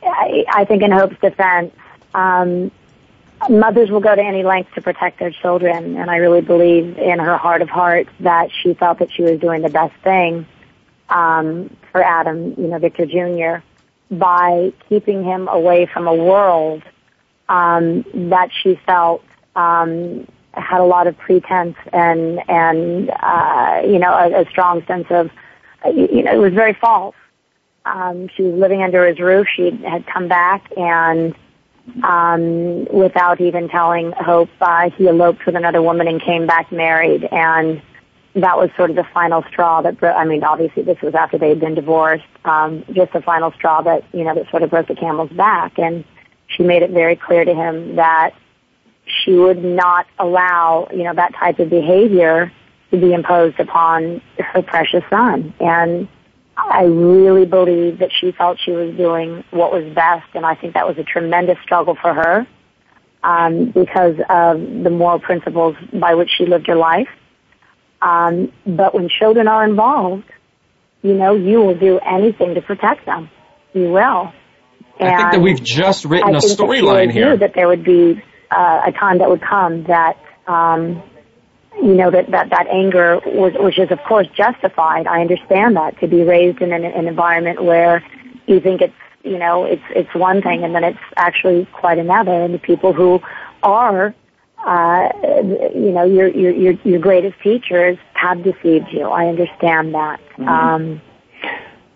[0.04, 1.74] I, I think in Hope's defense,
[2.14, 2.72] um,
[3.50, 7.20] mothers will go to any length to protect their children, and I really believe in
[7.20, 10.46] her heart of hearts that she felt that she was doing the best thing
[11.10, 13.64] um, for Adam, you know, Victor Jr.,
[14.12, 16.82] by keeping him away from a world
[17.50, 19.24] um, that she felt
[19.56, 25.08] um, had a lot of pretense and and uh, you know a, a strong sense
[25.10, 25.30] of
[25.86, 27.16] you, you know it was very false.
[27.86, 29.48] Um, she was living under his roof.
[29.54, 31.36] She had come back and
[32.04, 37.28] um, without even telling Hope, uh, he eloped with another woman and came back married.
[37.32, 37.82] And
[38.36, 40.16] that was sort of the final straw that broke.
[40.16, 42.26] I mean, obviously this was after they had been divorced.
[42.46, 45.78] Um, just the final straw that you know that sort of broke the camel's back,
[45.80, 46.06] and
[46.50, 48.32] she made it very clear to him that
[49.06, 52.52] she would not allow you know that type of behavior
[52.92, 55.54] to be imposed upon her precious son.
[55.60, 56.08] And
[56.58, 60.74] I really believe that she felt she was doing what was best, and I think
[60.74, 62.48] that was a tremendous struggle for her
[63.24, 67.08] um, because of the moral principles by which she lived her life.
[68.02, 70.26] Um, but when children are involved,
[71.02, 73.30] you know, you will do anything to protect them.
[73.74, 74.34] You will.
[75.00, 77.38] I think that we've just written I a think that she storyline knew here.
[77.38, 81.02] That there would be uh, a time that would come that, um,
[81.76, 85.08] you know, that, that, that anger was, which is of course justified.
[85.08, 88.04] I understand that to be raised in an, an environment where
[88.48, 92.32] you think it's, you know, it's, it's one thing and then it's actually quite another.
[92.32, 93.22] And the people who
[93.64, 94.14] are,
[94.66, 95.10] uh,
[95.74, 99.04] you know, your, your, your, your greatest teachers have deceived you.
[99.08, 100.20] I understand that.
[100.40, 101.02] Um,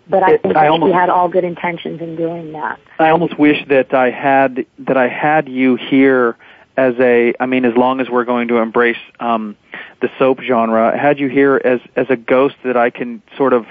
[0.08, 2.78] but I It- think I almost- she had all good intentions in doing that.
[2.98, 6.36] I almost wish that I had that I had you here
[6.76, 7.34] as a.
[7.40, 9.56] I mean, as long as we're going to embrace um,
[10.00, 13.52] the soap genre, I had you here as as a ghost that I can sort
[13.52, 13.66] of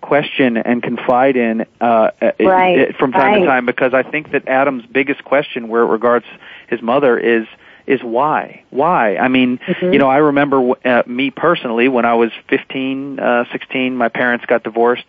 [0.00, 3.40] question and confide in uh, Right, it- from time right.
[3.40, 6.26] to time because I think that Adam's biggest question, where it regards
[6.68, 7.46] his mother, is
[7.86, 8.62] is why?
[8.70, 9.16] Why?
[9.18, 9.92] I mean, Mm-hmm.
[9.92, 14.46] you know, I remember uh, me personally when I was 15, uh, 16, my parents
[14.46, 15.04] got divorced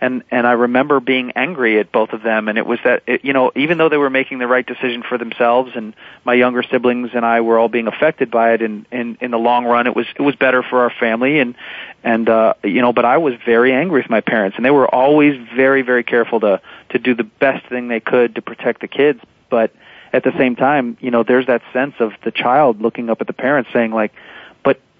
[0.00, 2.48] and and I remember being angry at both of them.
[2.48, 5.02] And it was that it, you know even though they were making the right decision
[5.02, 8.86] for themselves and my younger siblings and I were all being affected by it and
[8.90, 11.38] in in the long run it was it was better for our family.
[11.38, 11.54] And
[12.02, 14.56] and uh you know but I was very angry with my parents.
[14.56, 18.36] And they were always very very careful to to do the best thing they could
[18.36, 19.20] to protect the kids.
[19.50, 19.72] But
[20.12, 23.26] at the same time you know there's that sense of the child looking up at
[23.26, 24.12] the parents saying like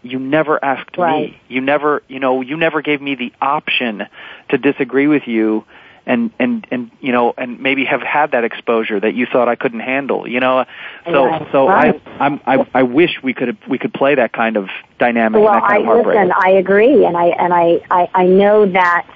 [0.04, 1.30] you never asked Right.
[1.32, 4.06] me you never you know you never gave me the option
[4.50, 5.64] to disagree with you
[6.06, 9.54] and and and you know and maybe have had that exposure that you thought I
[9.54, 10.64] couldn't handle you know
[11.06, 11.48] so Right.
[11.52, 12.02] so Right.
[12.06, 15.52] I I'm I I wish we could we could play that kind of dynamic Well,
[15.52, 16.32] and that I of listen.
[16.36, 19.06] I agree, and I and I, I I know that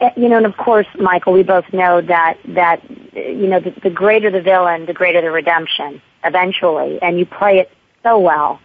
[0.00, 2.82] eh, you know, and of course, Michael, we both know that that
[3.14, 7.58] you know the, the greater the villain, the greater the redemption eventually, and you play
[7.58, 7.70] it
[8.02, 8.60] so well,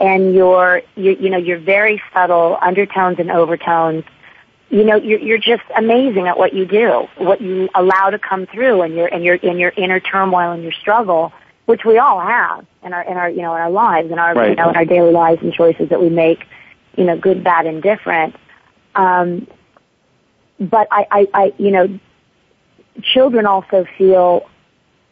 [0.00, 4.04] and you're you you know you're very subtle undertones and overtones.
[4.68, 8.46] You know, you're you're just amazing at what you do, what you allow to come
[8.46, 11.32] through, and your and your in your inner turmoil and your struggle,
[11.66, 14.48] which we all have in our in our you know in our lives, in our
[14.48, 16.44] you know in our daily lives and choices that we make,
[16.96, 18.34] you know, good, bad, and different.
[18.96, 19.46] Um,
[20.58, 22.00] but I, I, I, you know,
[23.02, 24.48] children also feel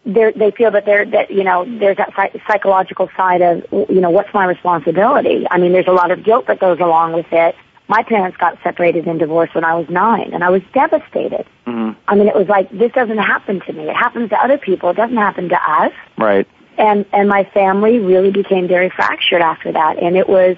[0.06, 4.00] they they feel that they're that you know there's that psych- psychological side of you
[4.00, 5.46] know what's my responsibility.
[5.50, 7.54] I mean, there's a lot of guilt that goes along with it.
[7.86, 11.46] My parents got separated and divorced when I was nine, and I was devastated.
[11.66, 11.96] Mhm.
[12.08, 13.88] I mean, it was like this doesn't happen to me.
[13.88, 14.90] It happens to other people.
[14.90, 19.70] It doesn't happen to us right and and my family really became very fractured after
[19.72, 20.56] that and it was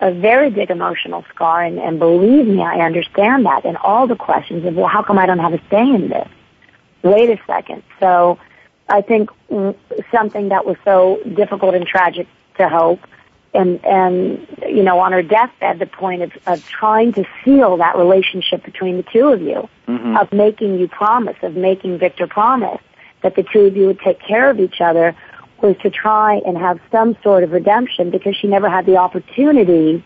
[0.00, 4.16] a very big emotional scar and, and believe me i understand that and all the
[4.16, 6.28] questions of well how come i don't have a say in this
[7.02, 8.38] wait a second so
[8.88, 9.30] i think
[10.12, 13.00] something that was so difficult and tragic to hope
[13.54, 17.96] and and you know on her deathbed the point of, of trying to seal that
[17.96, 20.20] relationship between the two of you Mhm.
[20.20, 22.80] of making you promise of making victor promise
[23.22, 25.14] that the two of you would take care of each other
[25.62, 30.02] was to try and have some sort of redemption because she never had the opportunity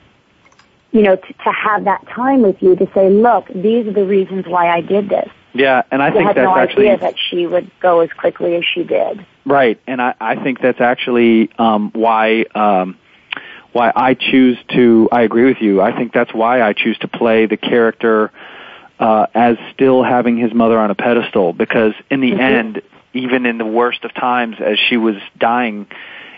[0.93, 4.05] you know to, to have that time with you to say look these are the
[4.05, 6.99] reasons why i did this yeah and I they think had that's no actually idea
[6.99, 10.81] that she would go as quickly as she did Right, and I, I think that's
[10.81, 12.99] actually um, why um,
[13.73, 15.09] why I choose to.
[15.11, 15.81] I agree with you.
[15.81, 18.31] I think that's why I choose to play the character
[18.99, 22.39] uh, as still having his mother on a pedestal because in the Mhm.
[22.39, 22.83] end,
[23.15, 25.87] even in the worst of times, as she was dying,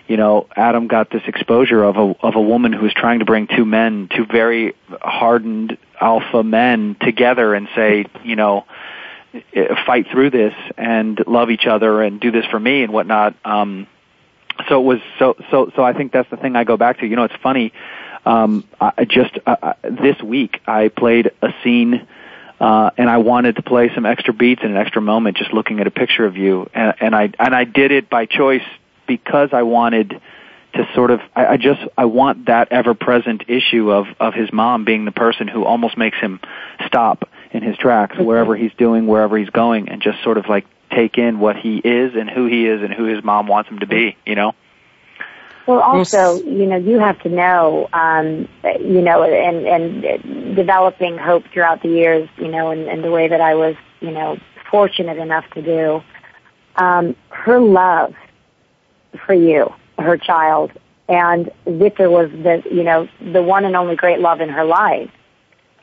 [0.07, 3.25] you know, Adam got this exposure of a of a woman who was trying to
[3.25, 8.65] bring two men, two very hardened alpha men together and say, you know,
[9.87, 13.35] fight through this and love each other and do this for me and whatnot.
[13.45, 13.87] Um,
[14.69, 15.83] so it was so so so.
[15.83, 17.07] I think that's the thing I go back to.
[17.07, 17.73] You know, it's funny.
[18.25, 22.07] Um, I just uh, uh, this week I played a scene.
[22.61, 25.81] Uh, and I wanted to play some extra beats and an extra moment just looking
[25.81, 28.63] at a picture of you, and, and I and I did it by choice
[29.09, 30.21] because I wanted
[30.75, 34.53] to sort of I, I just I want that ever present issue of of his
[34.53, 36.39] mom being the person who almost makes him
[36.87, 40.67] stop in his tracks wherever he's doing wherever he's going and just sort of like
[40.91, 43.79] take in what he is and who he is and who his mom wants him
[43.79, 44.55] to be you know
[45.67, 48.49] Well, also, you know, you have to know, um,
[48.81, 53.29] you know, and and developing hope throughout the years, you know, and, and the way
[53.29, 54.39] that I was, you know,
[54.71, 56.03] fortunate enough to do.
[56.75, 58.15] Um, her love
[59.25, 60.73] for you, her child,
[61.09, 65.11] and Victor was the, you know, the one and only great love in her life.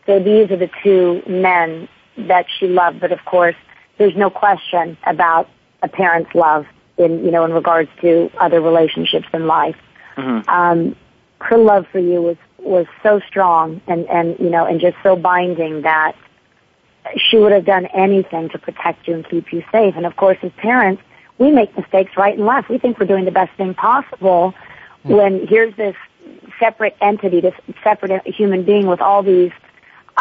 [0.10, 3.56] So these are the two men that she loved, but of course,
[4.00, 5.48] there's no question about
[5.84, 6.66] a parent's love
[6.98, 9.76] in, you know, in regards to other relationships in life.
[10.18, 10.50] Mm-hmm.
[10.50, 10.96] Um,
[11.42, 15.16] her love for you was, was so strong and, and, you know, and just so
[15.16, 16.16] binding that
[17.16, 19.94] she would have done anything to protect you and keep you safe.
[19.96, 21.04] And of course, as parents,
[21.38, 22.68] we make mistakes right and left.
[22.68, 24.56] We think we're doing the best thing possible
[25.04, 25.96] when here's this
[26.60, 29.52] separate entity, this separate human being with all these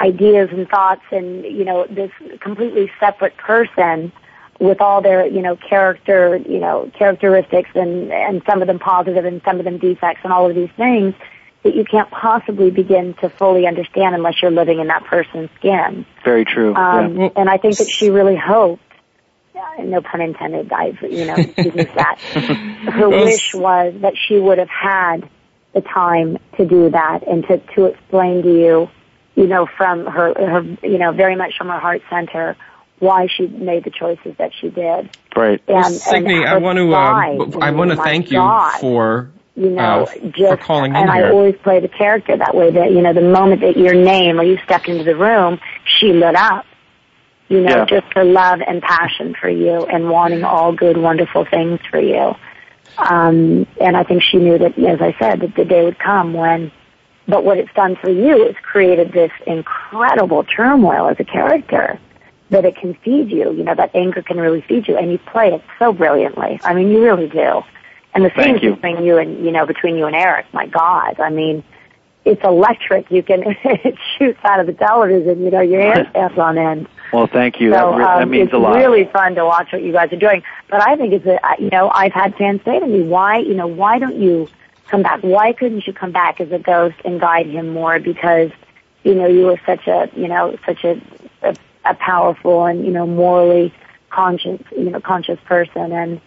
[0.01, 4.13] ideas and thoughts and, you know, this completely separate person
[4.59, 9.25] with all their, you know, character, you know, characteristics and, and some of them positive
[9.25, 11.15] and some of them defects and all of these things
[11.63, 16.07] that you can't possibly begin to fully understand unless you're living in that person's skin.
[16.25, 16.75] Very true.
[16.75, 17.29] Um, yeah.
[17.37, 18.83] And I think that she really hoped,
[19.55, 22.19] uh, no pun intended, I, you know, use that.
[22.93, 25.29] Her wish was that she would have had
[25.75, 28.91] the time to do that and to, to explain to you,
[29.39, 32.57] you know, from her, her, you know, very much from her heart center
[32.99, 35.09] why she made the choices that she did.
[35.37, 35.63] Right.
[35.69, 39.31] And, Signy, and I her want to uh, I want to my thank you for
[39.55, 41.31] you know, uh, just for calling in and I here.
[41.31, 42.73] always play the character that way.
[42.73, 46.13] That you know, the moment that your name or you stepped into the room, she
[46.13, 46.65] lit up.
[47.49, 47.85] You know, Yeah.
[47.87, 52.35] just her love and passion for you and wanting all good, wonderful things for you.
[52.99, 56.35] Um, and I think she knew that, as I said, that the day would come
[56.35, 56.73] when.
[57.29, 62.01] But what it's done for you is created this incredible turmoil as a character
[62.51, 63.53] that it can feed you.
[63.53, 66.59] You know, that anger can really feed you, and you play it so brilliantly.
[66.65, 67.63] I mean, you really do.
[68.15, 68.75] And the scenes you.
[68.75, 71.63] between you and you know between you and Eric, my God, I mean,
[72.25, 73.11] it's electric.
[73.11, 75.43] You can it shoots out of the television.
[75.43, 76.89] You know, your hair stands on end.
[77.13, 77.73] Well, thank you.
[77.73, 78.77] So that, re- that um, means it's a lot.
[78.77, 80.43] It's really fun to watch what you guys are doing.
[80.71, 83.55] But I think it's a you know I've had fans say to me, why you
[83.55, 84.49] know why don't you
[84.89, 85.21] come back?
[85.23, 87.99] Why couldn't you come back as a ghost and guide him more?
[87.99, 88.51] Because
[89.05, 91.01] you know you were such a you know such a
[91.43, 93.73] a, a powerful and you know morally
[94.11, 96.21] conscious you know conscious person and.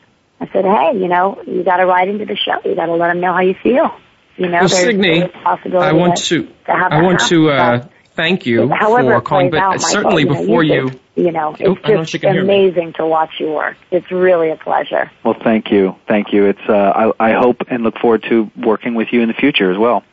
[0.44, 2.58] I said, hey, you know, you got to write into the show.
[2.66, 3.92] You got to let them know how you feel.
[4.38, 7.78] You know, Well, there's, Signy, there's a possibility I want to I want to uh,
[7.78, 10.90] But- thank you However for calling, but out, Michael, certainly you know, before you, you.
[10.90, 12.68] just- you know, it's I don't know just you can hear me.
[12.68, 13.76] amazing to watch you work.
[13.92, 15.12] It's really a pleasure.
[15.26, 16.46] Well, thank you, thank you.
[16.46, 19.72] It's uh, I, I hope and look forward to working with you in the future
[19.72, 20.04] as well.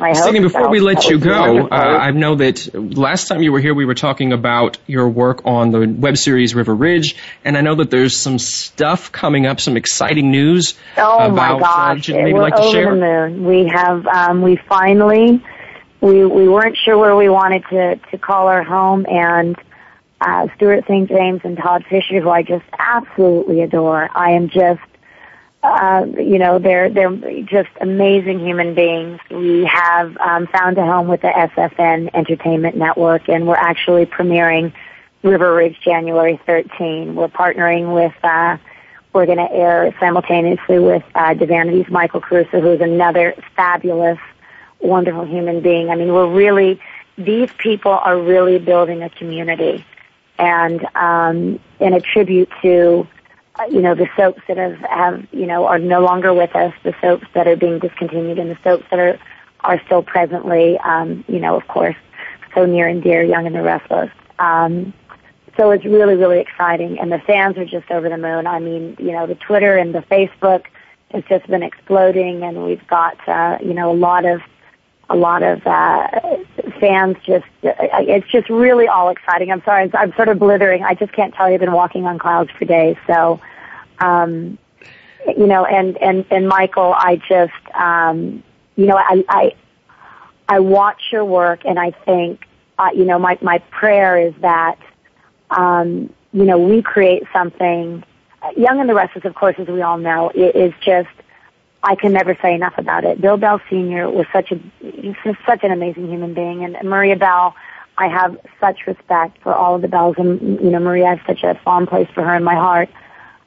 [0.00, 0.68] I hope before so.
[0.70, 3.84] we let That you go, uh, I know that last time you were here, we
[3.84, 7.14] were talking about your work on the web series River Ridge,
[7.44, 11.34] and I know that there's some stuff coming up, some exciting news Oh about.
[11.34, 12.08] my uh, gosh!
[12.08, 12.90] would maybe We're like to over share?
[12.94, 13.44] the moon.
[13.44, 15.40] We have um, we finally
[16.00, 19.56] we we weren't sure where we wanted to to call our home, and
[20.20, 21.08] uh, Stuart St.
[21.08, 24.08] James and Todd Fisher, who I just absolutely adore.
[24.14, 24.80] I am just
[25.62, 29.20] uh, you know they're they're just amazing human beings.
[29.30, 34.72] We have um, found a home with the SFN Entertainment Network, and we're actually premiering
[35.22, 37.14] River Ridge January 13.
[37.14, 38.14] We're partnering with.
[38.22, 38.58] Uh,
[39.14, 44.18] we're going to air simultaneously with uh, Divanity's Michael Caruso, who's another fabulous,
[44.84, 45.90] wonderful human being.
[45.90, 46.80] I mean, we're really,
[47.16, 49.84] these people are really building a community.
[50.38, 53.06] And um, in a tribute to,
[53.56, 56.74] uh, you know, the soaps that have, have, you know, are no longer with us,
[56.82, 59.18] the soaps that are being discontinued, and the soaps that are,
[59.60, 61.96] are still presently, um, you know, of course,
[62.54, 64.10] so near and dear, Young and the Restless.
[64.38, 64.92] Um,
[65.56, 68.48] so it's really, really exciting, and the fans are just over the moon.
[68.48, 70.64] I mean, you know, the Twitter and the Facebook
[71.12, 74.40] has just been exploding, and we've got, uh, you know, a lot of,
[75.10, 76.08] a lot of uh,
[76.80, 77.16] fans.
[77.24, 79.50] Just, it's just really all exciting.
[79.50, 80.82] I'm sorry, I'm sort of blithering.
[80.82, 81.54] I just can't tell you.
[81.54, 82.96] I've been walking on clouds for days.
[83.06, 83.40] So,
[83.98, 84.58] um,
[85.26, 88.42] you know, and and and Michael, I just, um,
[88.76, 89.54] you know, I I
[90.48, 92.46] I watch your work, and I think,
[92.78, 94.78] uh, you know, my my prayer is that
[95.50, 98.02] um, you know, we create something.
[98.42, 101.08] uh, Young and the Restless, of course, as we all know, is just.
[101.84, 103.20] I can never say enough about it.
[103.20, 104.10] Bill Bell Sr.
[104.10, 104.58] was such a
[105.46, 107.54] such an amazing human being, and Maria Bell.
[107.96, 111.44] I have such respect for all of the Bells, and you know, Maria has such
[111.44, 112.88] a fond place for her in my heart.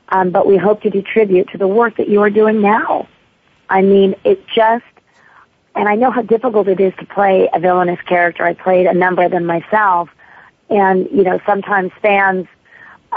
[0.09, 3.09] Um, but we hope to do tribute to the work that you are doing now.
[3.69, 4.85] I mean, it just,
[5.75, 8.45] and I know how difficult it is to play a villainous character.
[8.45, 10.09] I played a number of them myself,
[10.69, 12.47] and you know sometimes fans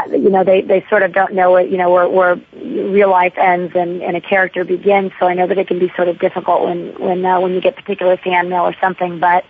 [0.09, 3.34] you know they they sort of don't know it you know we're we're real life
[3.36, 5.12] ends and, and a character begins.
[5.18, 7.61] So I know that it can be sort of difficult when when uh, when you
[7.61, 9.45] get particular fan mail or something, but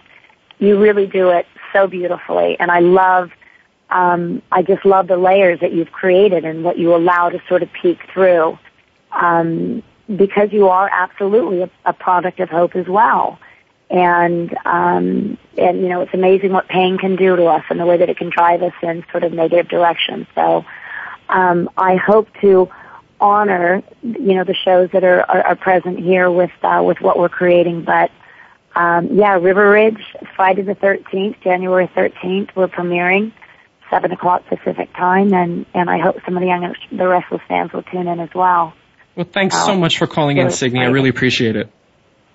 [0.59, 3.31] you really do it so beautifully, and I love.
[3.91, 7.65] Um, I just love the layers that you've created and what you allow to sort
[7.65, 8.57] of peek through,
[9.11, 9.83] um,
[10.15, 13.41] because you are absolutely a, a product of hope as well
[13.91, 17.87] and um, and you know it's amazing what pain can do to us and the
[17.87, 20.27] way that it can drive us in sort of negative directions.
[20.35, 20.65] So
[21.29, 22.71] um, I hope to
[23.21, 27.19] honor you know the shows that are are, are present here with uh, with what
[27.19, 27.83] we're creating.
[27.83, 28.11] But
[28.77, 30.03] um, yeah, River Ridge,
[30.37, 33.33] Friday the thirteenth, January thirteenth, we're premiering
[33.91, 37.73] seven o'clock Pacific time, and and I hope some of the young the Restless fans
[37.73, 38.73] will tune in as well.
[39.17, 40.79] Well, thanks so Um, much for calling in, so Signy.
[40.81, 41.69] I really appreciate it.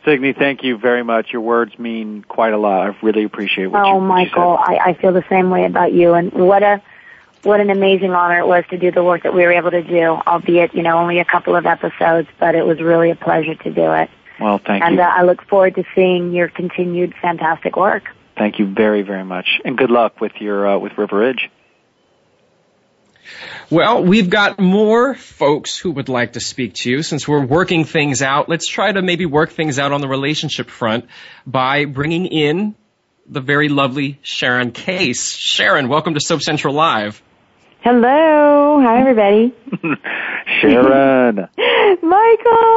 [0.05, 1.33] Signy, thank you very much.
[1.33, 2.87] Your words mean quite a lot.
[2.87, 4.35] I really appreciate what you Oh, what you said.
[4.35, 6.81] Michael, I, I feel the same way about you, and what a
[7.43, 9.83] what an amazing honor it was to do the work that we were able to
[9.83, 13.55] do, albeit you know only a couple of episodes, but it was really a pleasure
[13.55, 14.09] to do it.
[14.39, 15.01] Well, thank and you.
[15.01, 18.09] Uh, I look forward to seeing your continued fantastic work.
[18.37, 21.49] Thank you very, very much, and good luck with your uh, with River Ridge.
[23.69, 27.83] Well, we've got more folks who would like to speak to you since we're working
[27.85, 28.47] things out.
[28.49, 31.05] Let's try to maybe work things out on the relationship front
[31.45, 32.75] by bringing in
[33.27, 35.31] the very lovely Sharon Case.
[35.33, 37.21] Sharon, welcome to Soap Central Live.
[37.81, 38.81] Hello.
[38.81, 39.53] Hi, everybody.
[40.59, 41.35] Sharon,
[42.01, 42.01] Michael,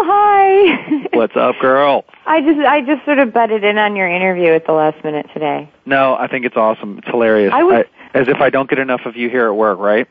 [0.05, 1.07] hi.
[1.13, 2.05] what's up, girl?
[2.27, 5.27] I just I just sort of butted in on your interview at the last minute
[5.33, 5.71] today.
[5.87, 6.99] No, I think it's awesome.
[6.99, 7.53] It's hilarious.
[7.55, 10.09] I was- as if I don't get enough of you here at work, right?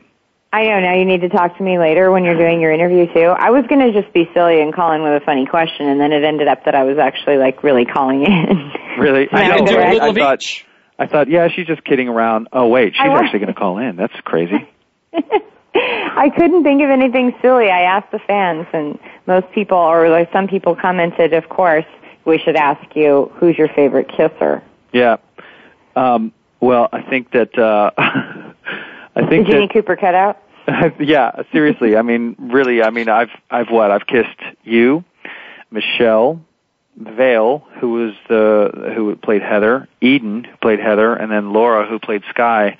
[0.52, 3.06] I know now you need to talk to me later when you're doing your interview
[3.12, 3.34] too.
[3.36, 6.00] I was going to just be silly and call in with a funny question and
[6.00, 8.72] then it ended up that I was actually like really calling in.
[8.98, 9.28] Really?
[9.32, 9.56] I know.
[9.58, 9.92] can do a right?
[9.92, 10.40] little I thought,
[10.98, 12.48] I thought, yeah, she's just kidding around.
[12.52, 13.94] Oh, wait, she's actually going to call in.
[13.94, 14.68] That's crazy.
[15.72, 17.70] I couldn't think of anything silly.
[17.70, 21.84] I asked the fans and most people or like some people commented, of course,
[22.24, 24.64] we should ask you who's your favorite kisser.
[24.92, 25.18] Yeah.
[25.94, 28.47] Um, well, I think that uh,
[29.18, 30.38] I The think Jeanne that Cooper cutout?
[31.00, 31.96] yeah, seriously.
[31.96, 32.82] I mean, really.
[32.82, 33.90] I mean, I've I've what?
[33.90, 35.02] I've kissed you,
[35.70, 36.40] Michelle,
[36.96, 41.98] Vail, who was the who played Heather, Eden, who played Heather, and then Laura, who
[41.98, 42.76] played Sky.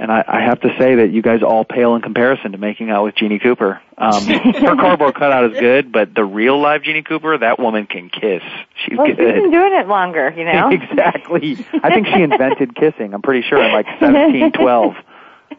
[0.00, 2.88] And I, I have to say that you guys all pale in comparison to making
[2.88, 3.80] out with Jeanne Cooper.
[3.96, 8.08] Um, her cardboard cutout is good, but the real live Jeanne Cooper, that woman can
[8.08, 8.42] kiss.
[8.84, 9.34] She's Well, she's good.
[9.34, 10.68] been doing it longer, you know?
[10.72, 11.56] exactly.
[11.82, 13.12] I think she invented kissing.
[13.12, 14.94] I'm pretty sure in like 1712.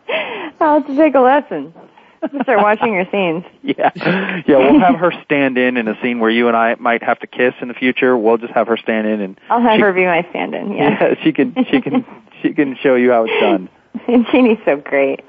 [0.60, 1.74] I'll have to take a lesson.
[2.44, 3.46] Start watching your scenes.
[3.62, 3.92] Yeah.
[4.48, 7.20] Yeah, we'll have her stand in in a scene where you and I might have
[7.20, 8.18] to kiss in the future.
[8.18, 10.72] We'll just have her stand in and I'll have she, her be my stand-in.
[10.72, 10.98] Yeah.
[11.02, 12.06] yeah, she can she can
[12.42, 13.70] she can show you how it's done.
[14.32, 15.22] Jeanne's so great.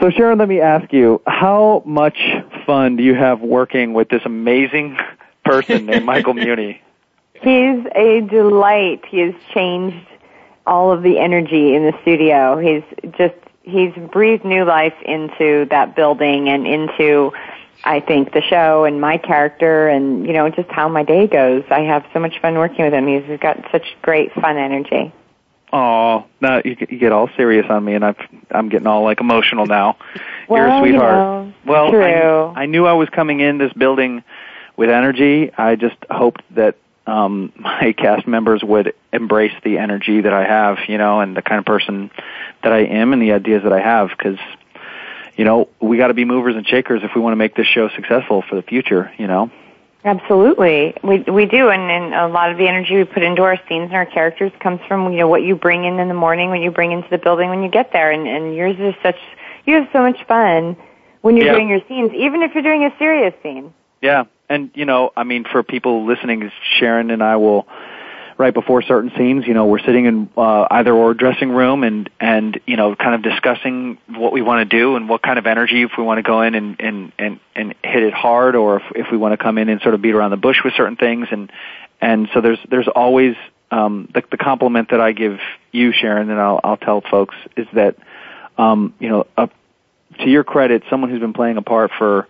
[0.00, 2.18] So Sharon, let me ask you, how much
[2.66, 4.98] fun do you have working with this amazing
[5.44, 6.80] person named Michael Muhney?
[7.34, 9.04] He's a delight.
[9.06, 10.06] He has changed
[10.66, 12.58] all of the energy in the studio.
[12.58, 12.82] He's
[13.16, 13.34] just
[13.66, 17.32] he's breathed new life into that building and into
[17.84, 21.62] I think the show and my character and you know just how my day goes.
[21.70, 23.06] I have so much fun working with him.
[23.06, 25.12] He's got such great fun energy.
[25.72, 28.16] Oh, now you, get- you get all serious on me, and I've,
[28.52, 29.96] I'm getting all like emotional now.
[30.48, 31.14] You're a Well, you sweetheart.
[31.14, 32.02] know, well, true.
[32.56, 34.22] I, I knew I was coming in this building
[34.76, 35.50] with energy.
[35.58, 36.76] I just hoped that
[37.06, 41.42] um, my cast members would embrace the energy that I have, you know, and the
[41.42, 42.10] kind of person
[42.62, 44.38] that I am, and the ideas that I have, because.
[45.38, 47.66] You know, we got to be movers and shakers if we want to make this
[47.66, 49.12] show successful for the future.
[49.18, 49.50] You know,
[50.06, 53.56] Absolutely, we we do, and, and a lot of the energy we put into our
[53.68, 56.48] scenes and our characters comes from you know what you bring in in the morning,
[56.48, 59.18] when you bring into the building when you get there, and and yours is such
[59.66, 60.76] you have so much fun
[61.22, 61.52] when you're Yeah.
[61.54, 63.74] doing your scenes, even if you're doing a serious scene.
[64.00, 67.66] Yeah, and you know, I mean, for people listening, Sharon and I will,
[68.38, 72.08] right before certain scenes, you know, we're sitting in uh, either or dressing room and
[72.20, 75.46] and you know, kind of discussing what we want to do and what kind of
[75.46, 78.76] energy if we want to go in and and and and hit it hard, or
[78.76, 80.74] if if we want to come in and sort of beat around the bush with
[80.74, 81.50] certain things, and
[82.00, 83.34] and so there's there's always
[83.70, 85.38] um, the the compliment that I give
[85.72, 87.96] you, Sharon, and I'll I'll tell folks is that
[88.58, 89.52] um, you know, up
[90.20, 92.26] to your credit, someone who's been playing a part for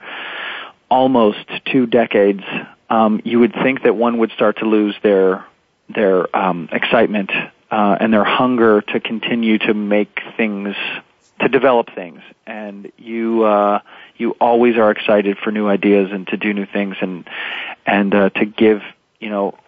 [0.90, 2.42] almost two decades,
[2.88, 5.44] um, you would think that one would start to lose their
[5.88, 7.30] their um, excitement
[7.70, 10.74] uh, and their hunger to continue to make things,
[11.40, 13.80] to develop things, and you uh,
[14.16, 17.28] you always are excited for new ideas and to do new things and
[17.84, 18.82] and uh, to give
[19.20, 19.58] you know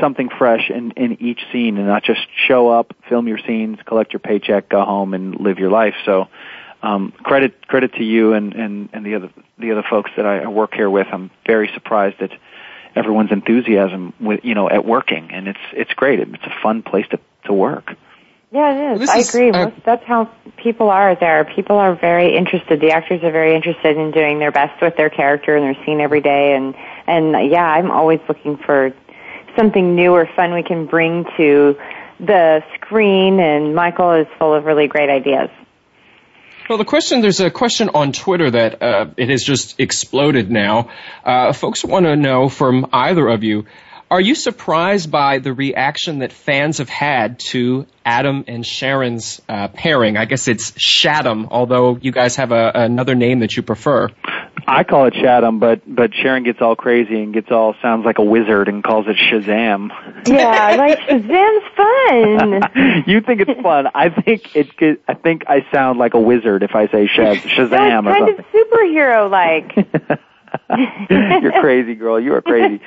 [0.00, 4.12] something fresh in, in each scene and not just show up, film your scenes, collect
[4.12, 5.94] your paycheck, go home and live your life.
[6.04, 6.28] So
[6.82, 10.40] um, credit credit to you and, and, and the other the other folks that I,
[10.40, 11.06] I work here with.
[11.12, 12.30] I'm very surprised at
[12.94, 16.20] everyone's enthusiasm with you know at working, and it's it's great.
[16.20, 17.94] It's a fun place to to work.
[18.50, 19.00] Yeah, it is.
[19.00, 19.50] This I is, agree.
[19.50, 21.44] uh, Most, that's how people are there.
[21.56, 22.80] People are very interested.
[22.80, 26.00] The actors are very interested in doing their best with their character and their scene
[26.00, 26.54] every day.
[26.54, 26.74] And
[27.06, 28.92] and yeah, I'm always looking for
[29.56, 31.78] something new or fun we can bring to
[32.20, 33.40] the screen.
[33.40, 35.48] And Michael is full of really great ideas.
[36.68, 40.90] Well, the question there's a question on Twitter that uh, it has just exploded now.
[41.24, 43.66] Uh, folks want to know from either of you.
[44.10, 49.68] Are you surprised by the reaction that fans have had to Adam and Sharon's uh,
[49.68, 50.18] pairing?
[50.18, 54.10] I guess it's Shaddam, although you guys have a, another name that you prefer.
[54.66, 58.18] I call it Shaddam, but but Sharon gets all crazy and gets all sounds like
[58.18, 59.90] a wizard and calls it Shazam.
[60.26, 63.04] Yeah, like Shazam's fun.
[63.06, 63.88] you think it's fun?
[63.94, 65.02] I think it.
[65.08, 68.18] I think I sound like a wizard if I say Shaz, Shazam no, or it's
[68.18, 68.38] kind something.
[68.38, 70.20] of superhero like.
[71.42, 72.20] You're crazy, girl.
[72.20, 72.80] You are crazy.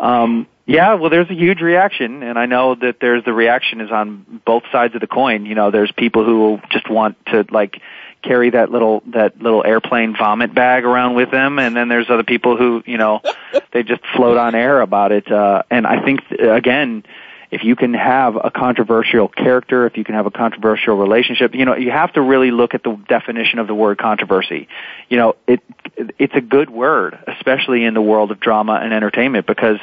[0.00, 3.90] Um, yeah, well, there's a huge reaction, and I know that there's the reaction is
[3.90, 5.44] on both sides of the coin.
[5.44, 7.80] You know, there's people who just want to like
[8.22, 12.24] carry that little that little airplane vomit bag around with them, and then there's other
[12.24, 13.20] people who you know
[13.72, 15.30] they just float on air about it.
[15.30, 17.04] Uh, and I think again.
[17.52, 21.64] If you can have a controversial character, if you can have a controversial relationship, you
[21.64, 24.68] know, you have to really look at the definition of the word controversy.
[25.08, 25.60] You know, it,
[25.96, 29.80] it's a good word, especially in the world of drama and entertainment, because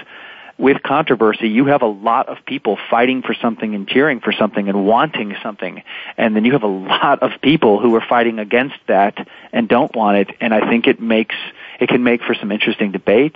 [0.58, 4.68] with controversy, you have a lot of people fighting for something and cheering for something
[4.68, 5.84] and wanting something.
[6.18, 9.96] And then you have a lot of people who are fighting against that and don't
[9.96, 10.36] want it.
[10.42, 11.36] And I think it makes,
[11.80, 13.36] it can make for some interesting debate.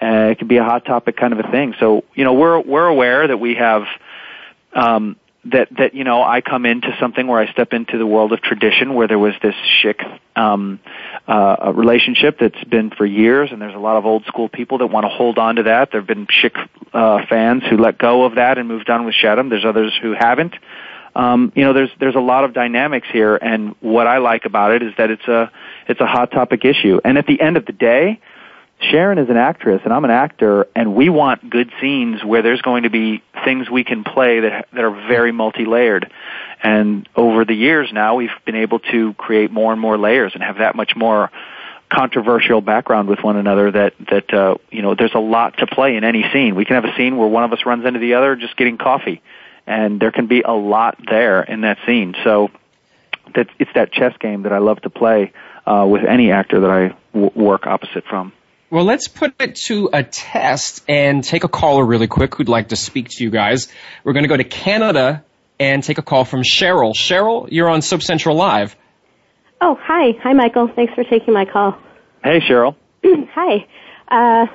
[0.00, 1.74] Uh, it can be a hot topic kind of a thing.
[1.80, 3.84] So, you know, we're, we're aware that we have,
[4.72, 8.32] um, that that you know I come into something where I step into the world
[8.32, 10.00] of tradition where there was this Shick
[10.36, 10.78] um,
[11.26, 14.86] uh, relationship that's been for years, and there's a lot of old school people that
[14.86, 15.90] want to hold on to that.
[15.90, 16.54] There have been Shick
[16.92, 19.50] uh, fans who let go of that and moved on with Shaddam.
[19.50, 20.54] There's others who haven't.
[21.14, 24.72] Um, you know, there's there's a lot of dynamics here, and what I like about
[24.72, 25.50] it is that it's a
[25.88, 27.00] it's a hot topic issue.
[27.04, 28.20] And at the end of the day,
[28.90, 32.62] Sharon is an actress and I'm an actor and we want good scenes where there's
[32.62, 36.10] going to be things we can play that that are very multi-layered.
[36.62, 40.42] And over the years now we've been able to create more and more layers and
[40.42, 41.30] have that much more
[41.90, 45.96] controversial background with one another that that uh you know there's a lot to play
[45.96, 46.54] in any scene.
[46.54, 48.78] We can have a scene where one of us runs into the other just getting
[48.78, 49.22] coffee
[49.66, 52.14] and there can be a lot there in that scene.
[52.24, 52.50] So
[53.34, 55.32] that it's that chess game that I love to play
[55.66, 58.32] uh with any actor that I w- work opposite from.
[58.72, 62.68] Well, let's put it to a test and take a caller really quick who'd like
[62.68, 63.68] to speak to you guys.
[64.02, 65.22] We're going to go to Canada
[65.60, 66.94] and take a call from Cheryl.
[66.94, 68.74] Cheryl, you're on Soap Central Live.
[69.60, 70.12] Oh, hi.
[70.22, 70.68] Hi, Michael.
[70.74, 71.76] Thanks for taking my call.
[72.24, 72.74] Hey, Cheryl.
[73.04, 73.66] hi.
[74.08, 74.46] Uh,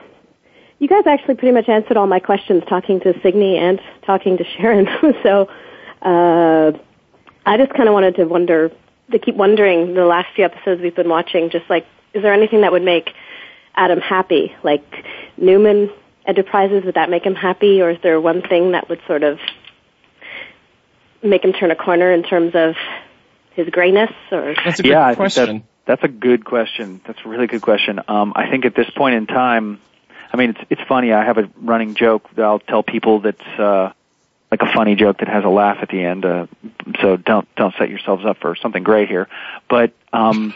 [0.79, 4.43] you guys actually pretty much answered all my questions talking to Signy and talking to
[4.57, 4.87] Sharon.
[5.21, 5.47] so
[6.01, 6.71] uh,
[7.45, 8.71] I just kind of wanted to wonder,
[9.11, 12.61] to keep wondering the last few episodes we've been watching, just like, is there anything
[12.61, 13.11] that would make
[13.77, 14.53] Adam happy?
[14.63, 14.83] Like
[15.37, 15.89] Newman
[16.25, 17.81] Enterprises, would that make him happy?
[17.81, 19.39] Or is there one thing that would sort of
[21.23, 22.75] make him turn a corner in terms of
[23.51, 24.11] his grayness?
[24.31, 25.57] Or That's a good yeah, I think question.
[25.85, 26.99] that, that's a good question.
[27.05, 28.01] That's a really good question.
[28.07, 29.79] Um, I think at this point in time,
[30.33, 31.13] I mean, it's it's funny.
[31.13, 33.93] I have a running joke that I'll tell people that's uh,
[34.51, 36.25] like a funny joke that has a laugh at the end.
[36.25, 36.47] Uh,
[37.01, 39.29] so don't don't set yourselves up for something great here.
[39.69, 40.53] But um,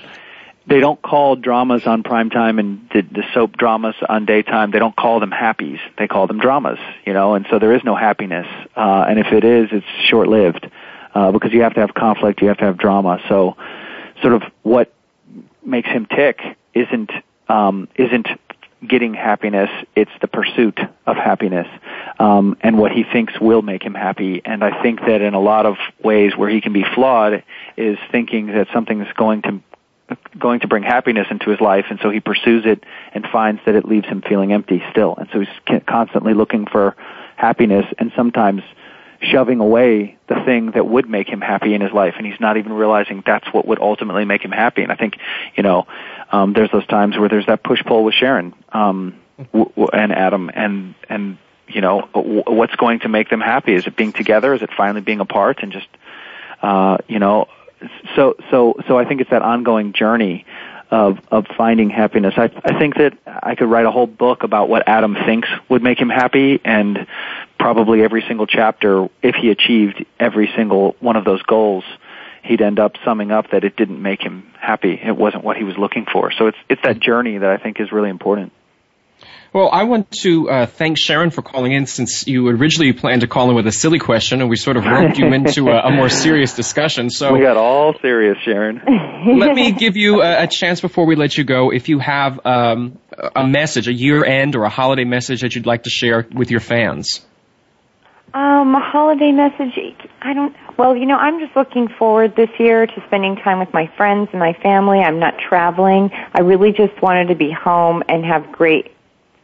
[0.67, 4.71] they don't call dramas on primetime and the, the soap dramas on daytime.
[4.71, 5.79] They don't call them happies.
[5.97, 6.79] They call them dramas.
[7.05, 8.47] You know, and so there is no happiness.
[8.75, 10.69] Uh, and if it is, it's short lived
[11.13, 12.41] uh, because you have to have conflict.
[12.41, 13.19] You have to have drama.
[13.27, 13.57] So,
[14.21, 14.93] sort of what
[15.65, 16.39] makes him tick
[16.73, 17.11] isn't
[17.49, 18.27] um, isn't
[18.87, 21.67] getting happiness; it's the pursuit of happiness,
[22.19, 24.41] um, and what he thinks will make him happy.
[24.45, 27.43] And I think that in a lot of ways, where he can be flawed
[27.77, 29.61] is thinking that something is going to
[30.37, 32.83] going to bring happiness into his life, and so he pursues it
[33.13, 36.95] and finds that it leaves him feeling empty still, and so he's constantly looking for
[37.35, 38.61] happiness, and sometimes
[39.21, 42.57] shoving away the thing that would make him happy in his life and he's not
[42.57, 44.81] even realizing that's what would ultimately make him happy.
[44.81, 45.15] And i think
[45.55, 45.85] you know
[46.31, 49.15] um there's those times where there's that push pull with sharon um
[49.53, 51.37] w- w- and adam and and
[51.67, 53.73] you know w- what's going to make them happy?
[53.73, 54.53] Is it being together?
[54.53, 55.59] Is it finally being apart?
[55.61, 55.87] And just
[56.63, 57.47] uh you know
[58.15, 60.45] so so so i think it's that ongoing journey
[60.91, 62.33] of of finding happiness.
[62.35, 65.81] I I think that I could write a whole book about what Adam thinks would
[65.81, 67.07] make him happy and
[67.57, 71.85] probably every single chapter if he achieved every single one of those goals
[72.43, 74.99] he'd end up summing up that it didn't make him happy.
[75.01, 76.31] It wasn't what he was looking for.
[76.31, 78.51] So it's it's that journey that I think is really important.
[79.53, 83.27] Well, I want to uh, thank Sharon for calling in since you originally planned to
[83.27, 85.91] call in with a silly question and we sort of roped you into a, a
[85.91, 87.09] more serious discussion.
[87.09, 88.81] So we got all serious, Sharon.
[89.39, 91.69] let me give you a, a, chance before we let you go.
[91.69, 92.97] If you have um,
[93.35, 96.49] a message, a year end or a holiday message that you'd like to share with
[96.49, 97.25] your fans.
[98.33, 99.77] Um, a holiday message.
[100.21, 100.55] I don't.
[100.77, 104.29] Well, you know, I'm just looking forward this year to spending time with my friends
[104.31, 104.99] and my family.
[104.99, 106.09] I'm not traveling.
[106.33, 108.93] I really just wanted to be home and have great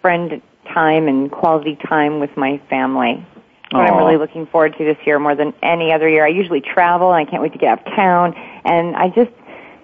[0.07, 0.41] friend
[0.73, 3.25] time and quality time with my family.
[3.71, 6.25] What I'm really looking forward to this year more than any other year.
[6.25, 8.33] I usually travel and I can't wait to get out of town
[8.63, 9.31] and I just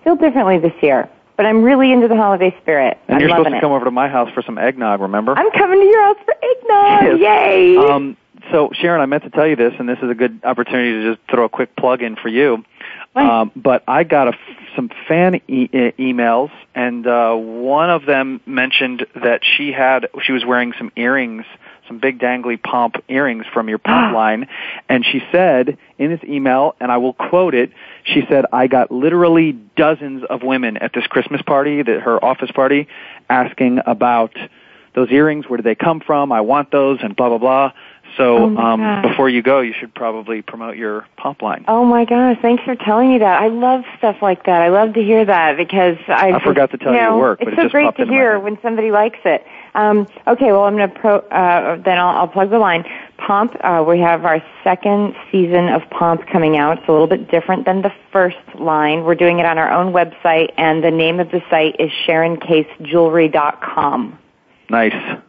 [0.06, 1.10] feel differently this year.
[1.36, 2.98] But I'm really into the holiday spirit.
[3.10, 3.60] And I'm you're supposed to it.
[3.60, 5.34] come over to my house for some eggnog, remember?
[5.36, 7.20] I'm coming to your house for eggnog.
[7.20, 7.76] Yay!
[7.76, 8.16] Um,
[8.50, 11.16] so Sharon, I meant to tell you this, and this is a good opportunity to
[11.16, 12.64] just throw a quick plug in for you.
[13.16, 14.34] Um, but I got a,
[14.76, 20.44] some fan e- emails, and uh, one of them mentioned that she had she was
[20.44, 21.46] wearing some earrings,
[21.88, 24.48] some big dangly pomp earrings from your Pomp line,
[24.90, 27.72] and she said in this email, and I will quote it.
[28.04, 32.52] She said, "I got literally dozens of women at this Christmas party, that her office
[32.52, 32.88] party,
[33.30, 34.36] asking about."
[34.96, 36.32] Those earrings, where did they come from?
[36.32, 37.72] I want those, and blah blah blah.
[38.18, 41.66] So Oh um, before you go, you should probably promote your pop line.
[41.68, 43.42] Oh my gosh, thanks for telling me that.
[43.42, 44.62] I love stuff like that.
[44.62, 47.40] I love to hear that because I, I just, forgot to tell you know, work,
[47.40, 49.46] but it's it so just great to hear when somebody likes it.
[49.76, 51.18] Um, okay, well I'm going to pro.
[51.18, 52.86] Uh, then I'll, I'll plug the line.
[53.18, 53.56] Pomp.
[53.62, 56.80] Uh, we have our second season of Pomp coming out.
[56.80, 59.04] It's a little bit different than the first line.
[59.04, 64.20] We're doing it on our own website, and the name of the site is SharonCaseJewelry.com.
[64.70, 65.22] Nice.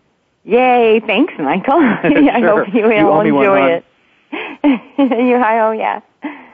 [0.45, 1.01] Yay!
[1.07, 1.75] Thanks, Michael.
[1.81, 2.65] I Sure.
[2.65, 3.85] hope you, You all enjoy it.
[4.99, 6.01] you, I oh yeah.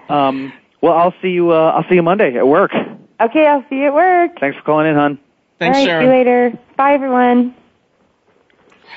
[0.08, 1.50] Um, well, I'll see you.
[1.52, 2.72] Uh, I'll see you Monday at work.
[3.20, 4.32] Okay, I'll see you at work.
[4.40, 5.18] Thanks for calling in, hon.
[5.58, 6.02] Thanks, All right, Sharon.
[6.02, 6.58] see you later.
[6.76, 7.54] Bye, everyone.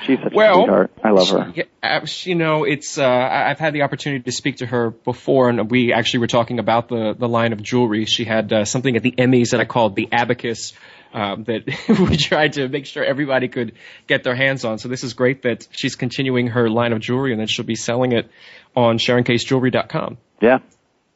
[0.05, 0.91] She's such Well, a sweetheart.
[1.03, 1.51] I love her.
[1.55, 2.97] Yeah, uh, you know, it's.
[2.97, 6.27] Uh, I- I've had the opportunity to speak to her before, and we actually were
[6.27, 8.05] talking about the the line of jewelry.
[8.05, 10.73] She had uh, something at the Emmys that I called the abacus.
[11.13, 11.67] Um, that
[12.09, 13.73] we tried to make sure everybody could
[14.07, 14.79] get their hands on.
[14.79, 17.75] So this is great that she's continuing her line of jewelry, and that she'll be
[17.75, 18.31] selling it
[18.75, 20.17] on SharonCaseJewelry.com.
[20.41, 20.59] Yeah,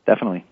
[0.06, 0.46] definitely.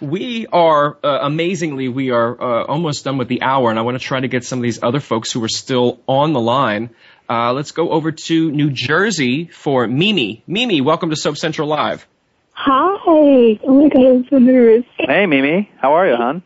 [0.00, 4.00] We are uh, amazingly, we are uh, almost done with the hour, and I want
[4.00, 6.90] to try to get some of these other folks who are still on the line.
[7.28, 10.44] Uh, let's go over to New Jersey for Mimi.
[10.46, 12.06] Mimi, welcome to Soap Central Live.
[12.52, 13.58] Hi.
[13.64, 14.84] Oh my god, I'm so nervous.
[14.98, 15.68] Hey, Mimi.
[15.80, 16.42] How are you, hon?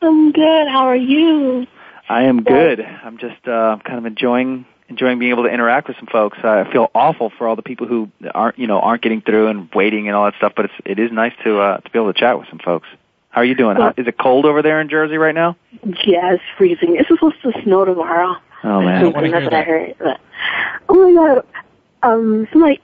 [0.00, 0.68] I'm good.
[0.68, 1.66] How are you?
[2.08, 2.80] I am good.
[2.80, 6.38] I'm just uh, kind of enjoying enjoying being able to interact with some folks.
[6.42, 9.68] I feel awful for all the people who aren't you know aren't getting through and
[9.74, 10.52] waiting and all that stuff.
[10.56, 12.88] But it's it is nice to uh, to be able to chat with some folks.
[13.30, 13.76] How are you doing?
[13.76, 15.56] How, is it cold over there in Jersey right now?
[15.84, 16.96] Yeah, it's freezing.
[16.96, 18.36] It's supposed to snow tomorrow.
[18.64, 19.94] Oh man, Freezing, That's what I heard.
[19.98, 20.20] But,
[20.88, 21.46] oh my god.
[22.02, 22.80] Um, somebody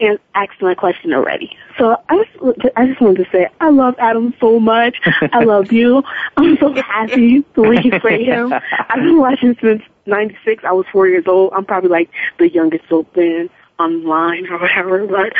[0.00, 1.56] an- asked my question already.
[1.78, 4.96] So I just, I just wanted to say I love Adam so much.
[5.32, 6.02] I love you.
[6.36, 8.52] I'm so happy the way you play him.
[8.52, 10.64] I've been watching since '96.
[10.64, 11.52] I was four years old.
[11.54, 15.06] I'm probably like the youngest soap fan online or whatever.
[15.06, 15.32] But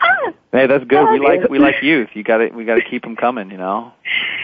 [0.00, 1.10] ah, Hey, that's good.
[1.12, 2.08] We like we like youth.
[2.14, 3.50] You got to we got to keep them coming.
[3.50, 3.92] You know.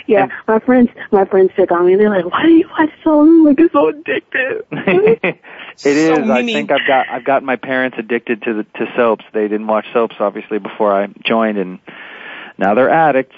[0.06, 1.92] yeah, my friends, my friends pick on me.
[1.94, 3.10] and They're like, "Why do you watch so?
[3.18, 3.44] Long?
[3.44, 5.38] Like it's so addictive."
[5.84, 6.16] it is.
[6.16, 9.24] So, I think I've got I've got my parents addicted to the to soaps.
[9.32, 11.78] They didn't watch soaps obviously before I joined, and
[12.58, 13.36] now they're addicts.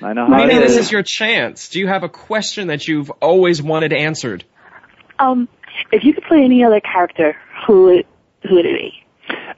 [0.00, 0.86] I know how Mimi, it this is.
[0.86, 1.70] is your chance.
[1.70, 4.44] Do you have a question that you've always wanted answered?
[5.18, 5.48] Um,
[5.90, 7.36] if you could play any other character,
[7.66, 8.06] who would
[8.48, 9.04] who would it be?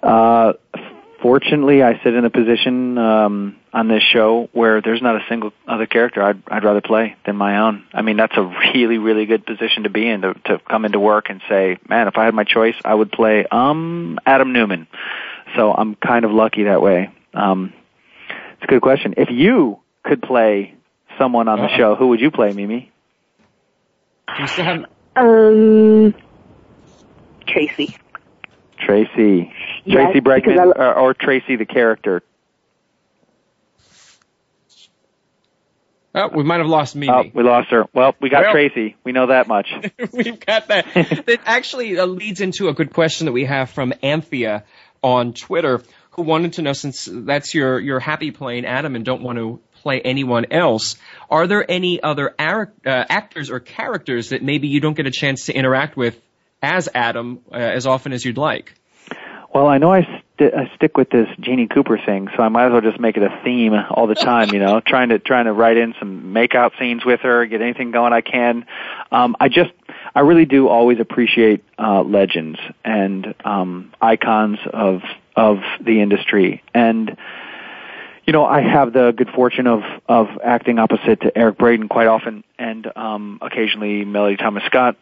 [0.03, 0.55] Uh,
[1.23, 5.53] fortunately, I sit in a position um, on this show where there's not a single
[5.67, 7.85] other character I'd I'd rather play than my own.
[7.93, 8.43] I mean, that's a
[8.75, 12.09] really really good position to be in to to come into work and say, man,
[12.09, 14.87] if I had my choice, I would play um Adam Newman.
[15.57, 17.11] So I'm kind of lucky that way.
[17.35, 17.73] Um,
[18.55, 19.15] it's a good question.
[19.17, 20.75] If you could play
[21.19, 21.77] someone on the Uh-oh.
[21.77, 22.91] show, who would you play, Mimi?
[24.37, 24.85] Do you still have?
[25.17, 26.15] Um,
[27.49, 27.97] Tracy.
[28.81, 29.53] Tracy.
[29.85, 32.23] Yes, Tracy because Bregman I- or, or Tracy the character.
[36.13, 37.13] Oh, we might have lost Mimi.
[37.13, 37.85] Oh, we lost her.
[37.95, 38.97] Well, we got Well- Tracy.
[39.05, 39.69] We know that much.
[40.13, 40.87] We've got that.
[40.95, 44.65] that actually uh, leads into a good question that we have from Anthea
[45.03, 45.81] on Twitter,
[46.13, 49.61] who wanted to know since that's your your happy playing Adam and don't want to
[49.83, 50.97] play anyone else,
[51.31, 55.11] are there any other ar- uh, actors or characters that maybe you don't get a
[55.11, 56.21] chance to interact with
[56.63, 58.75] as Adam uh, as often as you'd like?
[59.53, 62.67] Well, I know I, st- I stick with this Jeanne Cooper thing, so I might
[62.67, 64.51] as well just make it a theme all the time.
[64.51, 67.91] You know, trying to trying to write in some makeout scenes with her, get anything
[67.91, 68.65] going I can.
[69.11, 69.73] Um, I just,
[70.15, 75.03] I really do always appreciate uh, legends and um, icons of
[75.35, 77.17] of the industry, and
[78.25, 82.07] you know, I have the good fortune of of acting opposite to Eric Braeden quite
[82.07, 84.97] often, and um, occasionally Melody Thomas Scott.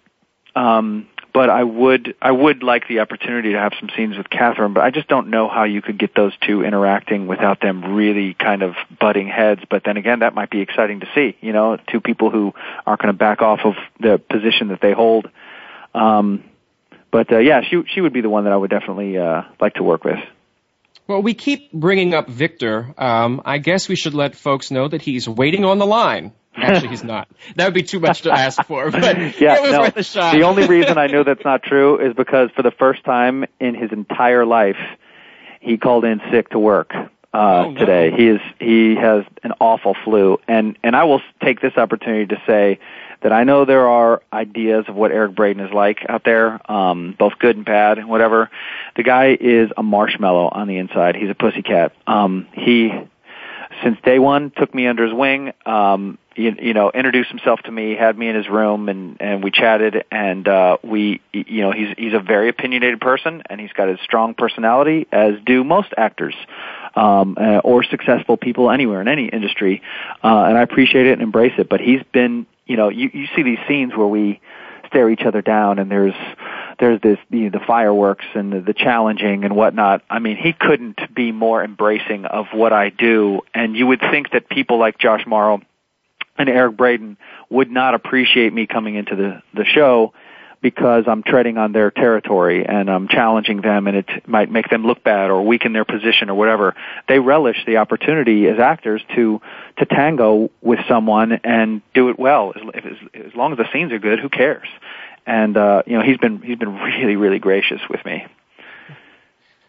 [0.57, 4.73] Um, but I would I would like the opportunity to have some scenes with Catherine,
[4.73, 8.35] but I just don't know how you could get those two interacting without them really
[8.35, 9.61] kind of butting heads.
[9.69, 11.37] But then again, that might be exciting to see.
[11.41, 12.55] You know, two people who
[12.87, 15.29] aren't going to back off of the position that they hold.
[15.95, 16.45] Um,
[17.11, 19.75] but uh, yeah, she she would be the one that I would definitely uh, like
[19.75, 20.19] to work with.
[21.07, 22.95] Well, we keep bringing up Victor.
[22.99, 26.33] Um, I guess we should let folks know that he's waiting on the line.
[26.63, 27.29] Actually, he's not.
[27.57, 29.81] That would be too much to ask for, but yeah, it was no.
[29.81, 30.35] worth a shot.
[30.35, 33.75] The only reason I know that's not true is because for the first time in
[33.75, 34.79] his entire life,
[35.61, 37.79] he called in sick to work uh, Oh, no.
[37.79, 38.11] today.
[38.11, 42.43] He is he has an awful flu, and and I will take this opportunity to
[42.47, 42.79] say
[43.21, 47.17] that I know there are ideas of what Eric Braeden is like out there, um,
[47.19, 48.49] both good and bad, and whatever.
[48.97, 51.17] The guy is a marshmallow on the inside.
[51.17, 51.93] He's a pussycat.
[52.07, 52.93] Um, he
[53.83, 57.71] since day one took me under his wing um you, you know introduced himself to
[57.71, 61.73] me had me in his room and and we chatted and uh we you know
[61.73, 65.89] he's he's a very opinionated person and he's got a strong personality as do most
[65.97, 66.35] actors
[66.95, 69.83] um uh, or successful people anywhere in any industry
[70.23, 73.27] uh and I appreciate it and embrace it but he's been you know you you
[73.35, 74.41] see these scenes where we
[74.87, 76.15] stare each other down and there's
[76.79, 80.03] there's this you know, the fireworks and the, the challenging and whatnot.
[80.09, 83.41] I mean, he couldn't be more embracing of what I do.
[83.53, 85.61] And you would think that people like Josh Morrow
[86.39, 87.17] and Eric Braeden
[87.51, 90.13] would not appreciate me coming into the the show
[90.61, 94.85] because I'm treading on their territory and I'm challenging them and it might make them
[94.85, 96.75] look bad or weaken their position or whatever.
[97.07, 99.41] They relish the opportunity as actors to
[99.79, 102.53] to tango with someone and do it well.
[102.57, 104.69] As, if, as long as the scenes are good, who cares?
[105.27, 108.27] And uh, you know, he's been he's been really really gracious with me.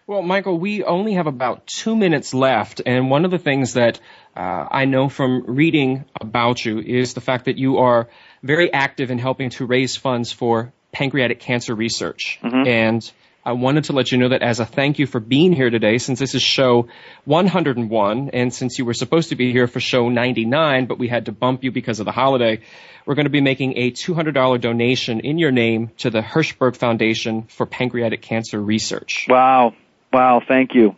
[0.10, 4.00] Well, Michael, we only have about two minutes left, and one of the things that
[4.36, 8.10] uh, I know from reading about you is the fact that you are
[8.42, 12.40] very active in helping to raise funds for pancreatic cancer research.
[12.68, 13.12] And
[13.46, 16.00] I wanted to let you know that as a thank you for being here today,
[16.00, 16.88] since this is show
[17.26, 21.28] 101, and since you were supposed to be here for show 99, but we had
[21.28, 22.62] to bump you because of the holiday,
[23.06, 27.44] we're going to be making a $200 donation in your name to the Hirschberg Foundation
[27.44, 29.28] for Pancreatic Cancer Research.
[29.30, 29.76] Wow.
[30.12, 30.96] Wow, thank you.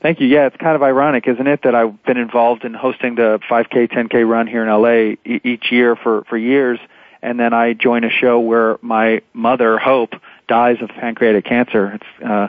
[0.00, 0.26] Thank you.
[0.26, 3.90] Yeah, it's kind of ironic, isn't it, that I've been involved in hosting the 5K,
[3.90, 6.80] 10K run here in LA e- each year for, for years,
[7.22, 10.14] and then I join a show where my mother, Hope,
[10.48, 11.92] dies of pancreatic cancer.
[11.92, 12.48] It's uh,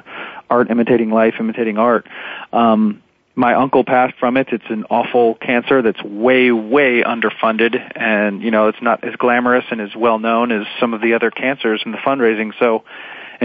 [0.49, 2.07] art imitating life, imitating art.
[2.51, 3.03] Um,
[3.35, 4.49] my uncle passed from it.
[4.51, 9.65] It's an awful cancer that's way, way underfunded, and you know it's not as glamorous
[9.71, 12.53] and as well known as some of the other cancers in the fundraising.
[12.59, 12.83] So,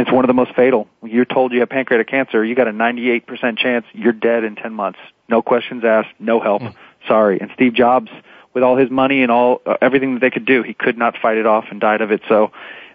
[0.01, 0.89] it's one of the most fatal.
[1.05, 4.73] You're told you have pancreatic cancer, you got a 98% chance you're dead in 10
[4.73, 4.99] months.
[5.29, 6.63] No questions asked, no help.
[7.07, 7.41] Sorry.
[7.41, 8.11] And Steve Jobs,
[8.55, 11.17] with all his money and all uh, everything that they could do, he could not
[11.21, 12.23] fight it off and died of it.
[12.29, 12.51] So,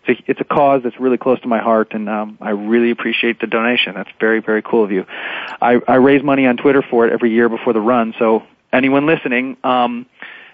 [0.05, 2.91] it's a, it's a cause that's really close to my heart, and um, I really
[2.91, 3.93] appreciate the donation.
[3.93, 5.05] That's very, very cool of you.
[5.61, 8.43] I, I raise money on Twitter for it every year before the run, so
[8.73, 10.05] anyone listening, um,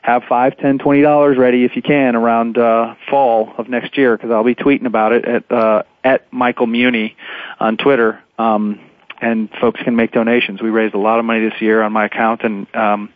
[0.02, 4.16] have five, ten, twenty dollars ready if you can around uh, fall of next year
[4.16, 7.16] because I'll be tweeting about it at uh, at Michael Muhney
[7.60, 8.80] on Twitter, um,
[9.22, 10.62] and folks can make donations.
[10.62, 13.14] We raised a lot of money this year on my account, and um,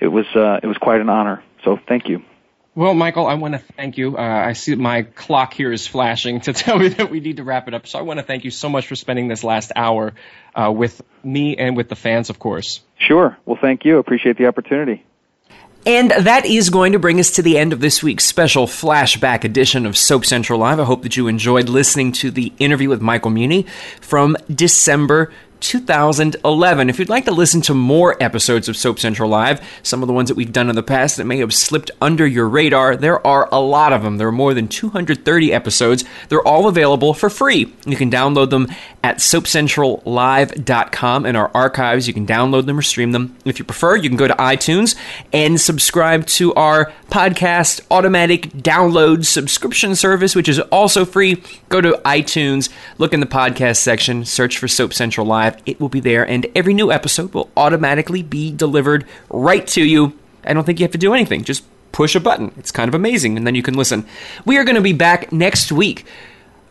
[0.00, 1.42] it was uh, it was quite an honor.
[1.64, 2.22] So thank you.
[2.74, 4.16] Well, Michael, I want to thank you.
[4.16, 7.44] Uh, I see my clock here is flashing to tell me that we need to
[7.44, 7.86] wrap it up.
[7.86, 10.14] So I want to thank you so much for spending this last hour
[10.54, 12.80] uh, with me and with the fans, of course.
[12.96, 13.36] Sure.
[13.44, 13.98] Well, thank you.
[13.98, 15.04] Appreciate the opportunity.
[15.84, 19.42] And that is going to bring us to the end of this week's special flashback
[19.42, 20.78] edition of Soap Central Live.
[20.78, 23.68] I hope that you enjoyed listening to the interview with Michael Muhney
[24.00, 26.90] from December 2011.
[26.90, 30.12] If you'd like to listen to more episodes of Soap Central Live, some of the
[30.12, 33.24] ones that we've done in the past that may have slipped under your radar, there
[33.26, 34.18] are a lot of them.
[34.18, 36.04] There are more than 230 episodes.
[36.28, 37.72] They're all available for free.
[37.86, 38.68] You can download them
[39.02, 42.08] at soapcentrallive.com in our archives.
[42.08, 43.36] You can download them or stream them.
[43.44, 44.96] If you prefer, you can go to iTunes
[45.32, 51.42] and subscribe to our podcast automatic download subscription service, which is also free.
[51.68, 55.51] Go to iTunes, look in the podcast section, search for Soap Central Live.
[55.66, 60.18] It will be there, and every new episode will automatically be delivered right to you.
[60.44, 61.44] I don't think you have to do anything.
[61.44, 62.52] Just push a button.
[62.56, 64.06] It's kind of amazing, and then you can listen.
[64.44, 66.06] We are going to be back next week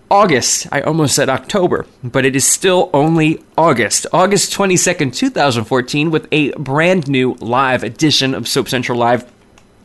[0.09, 0.67] August.
[0.71, 4.05] I almost said October, but it is still only August.
[4.11, 9.31] August 22nd, 2014, with a brand new live edition of Soap Central Live.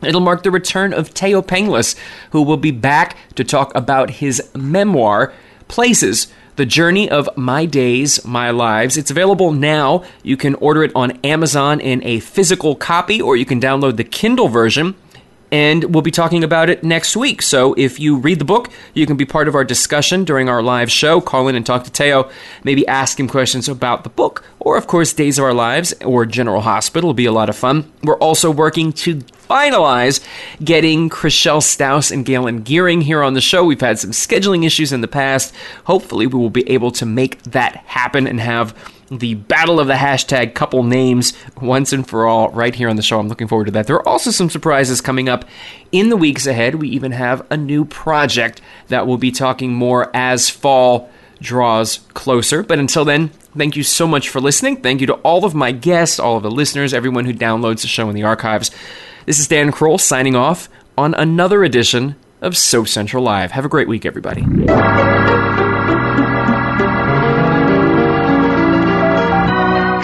[0.03, 1.95] It'll mark the return of Thaao Penghlis,
[2.31, 5.33] who will be back to talk about his memoir,
[5.67, 6.27] Places
[6.57, 8.97] The Journey of My Days, My Lives.
[8.97, 10.03] It's available now.
[10.23, 14.03] You can order it on Amazon in a physical copy, or you can download the
[14.03, 14.95] Kindle version
[15.51, 17.41] and we'll be talking about it next week.
[17.41, 20.61] So if you read the book, you can be part of our discussion during our
[20.61, 21.21] live show.
[21.21, 22.29] Call in and talk to Thaao,
[22.63, 26.25] maybe ask him questions about the book, or of course, Days of Our Lives or
[26.25, 27.91] General Hospital will be a lot of fun.
[28.03, 29.17] We're also working to
[29.49, 30.19] finalize
[30.61, 33.63] getting Chrishell Stause and Galen Gering here on the show.
[33.63, 35.53] We've had some scheduling issues in the past.
[35.85, 38.75] Hopefully, we will be able to make that happen and have
[39.09, 43.01] the battle of the hashtag couple names once and for all right here on the
[43.01, 43.19] show.
[43.19, 43.87] I'm looking forward to that.
[43.87, 45.45] There are also some surprises coming up
[45.91, 46.75] in the weeks ahead.
[46.75, 52.63] We even have a new project that we'll be talking more as fall draws closer.
[52.63, 54.77] But until then, thank you so much for listening.
[54.77, 57.87] Thank you to all of my guests, all of the listeners, everyone who downloads the
[57.87, 58.71] show in the archives.
[59.25, 63.51] This is Dan Kroll signing off on another edition of Soap Central Live.
[63.51, 64.45] Have a great week, everybody.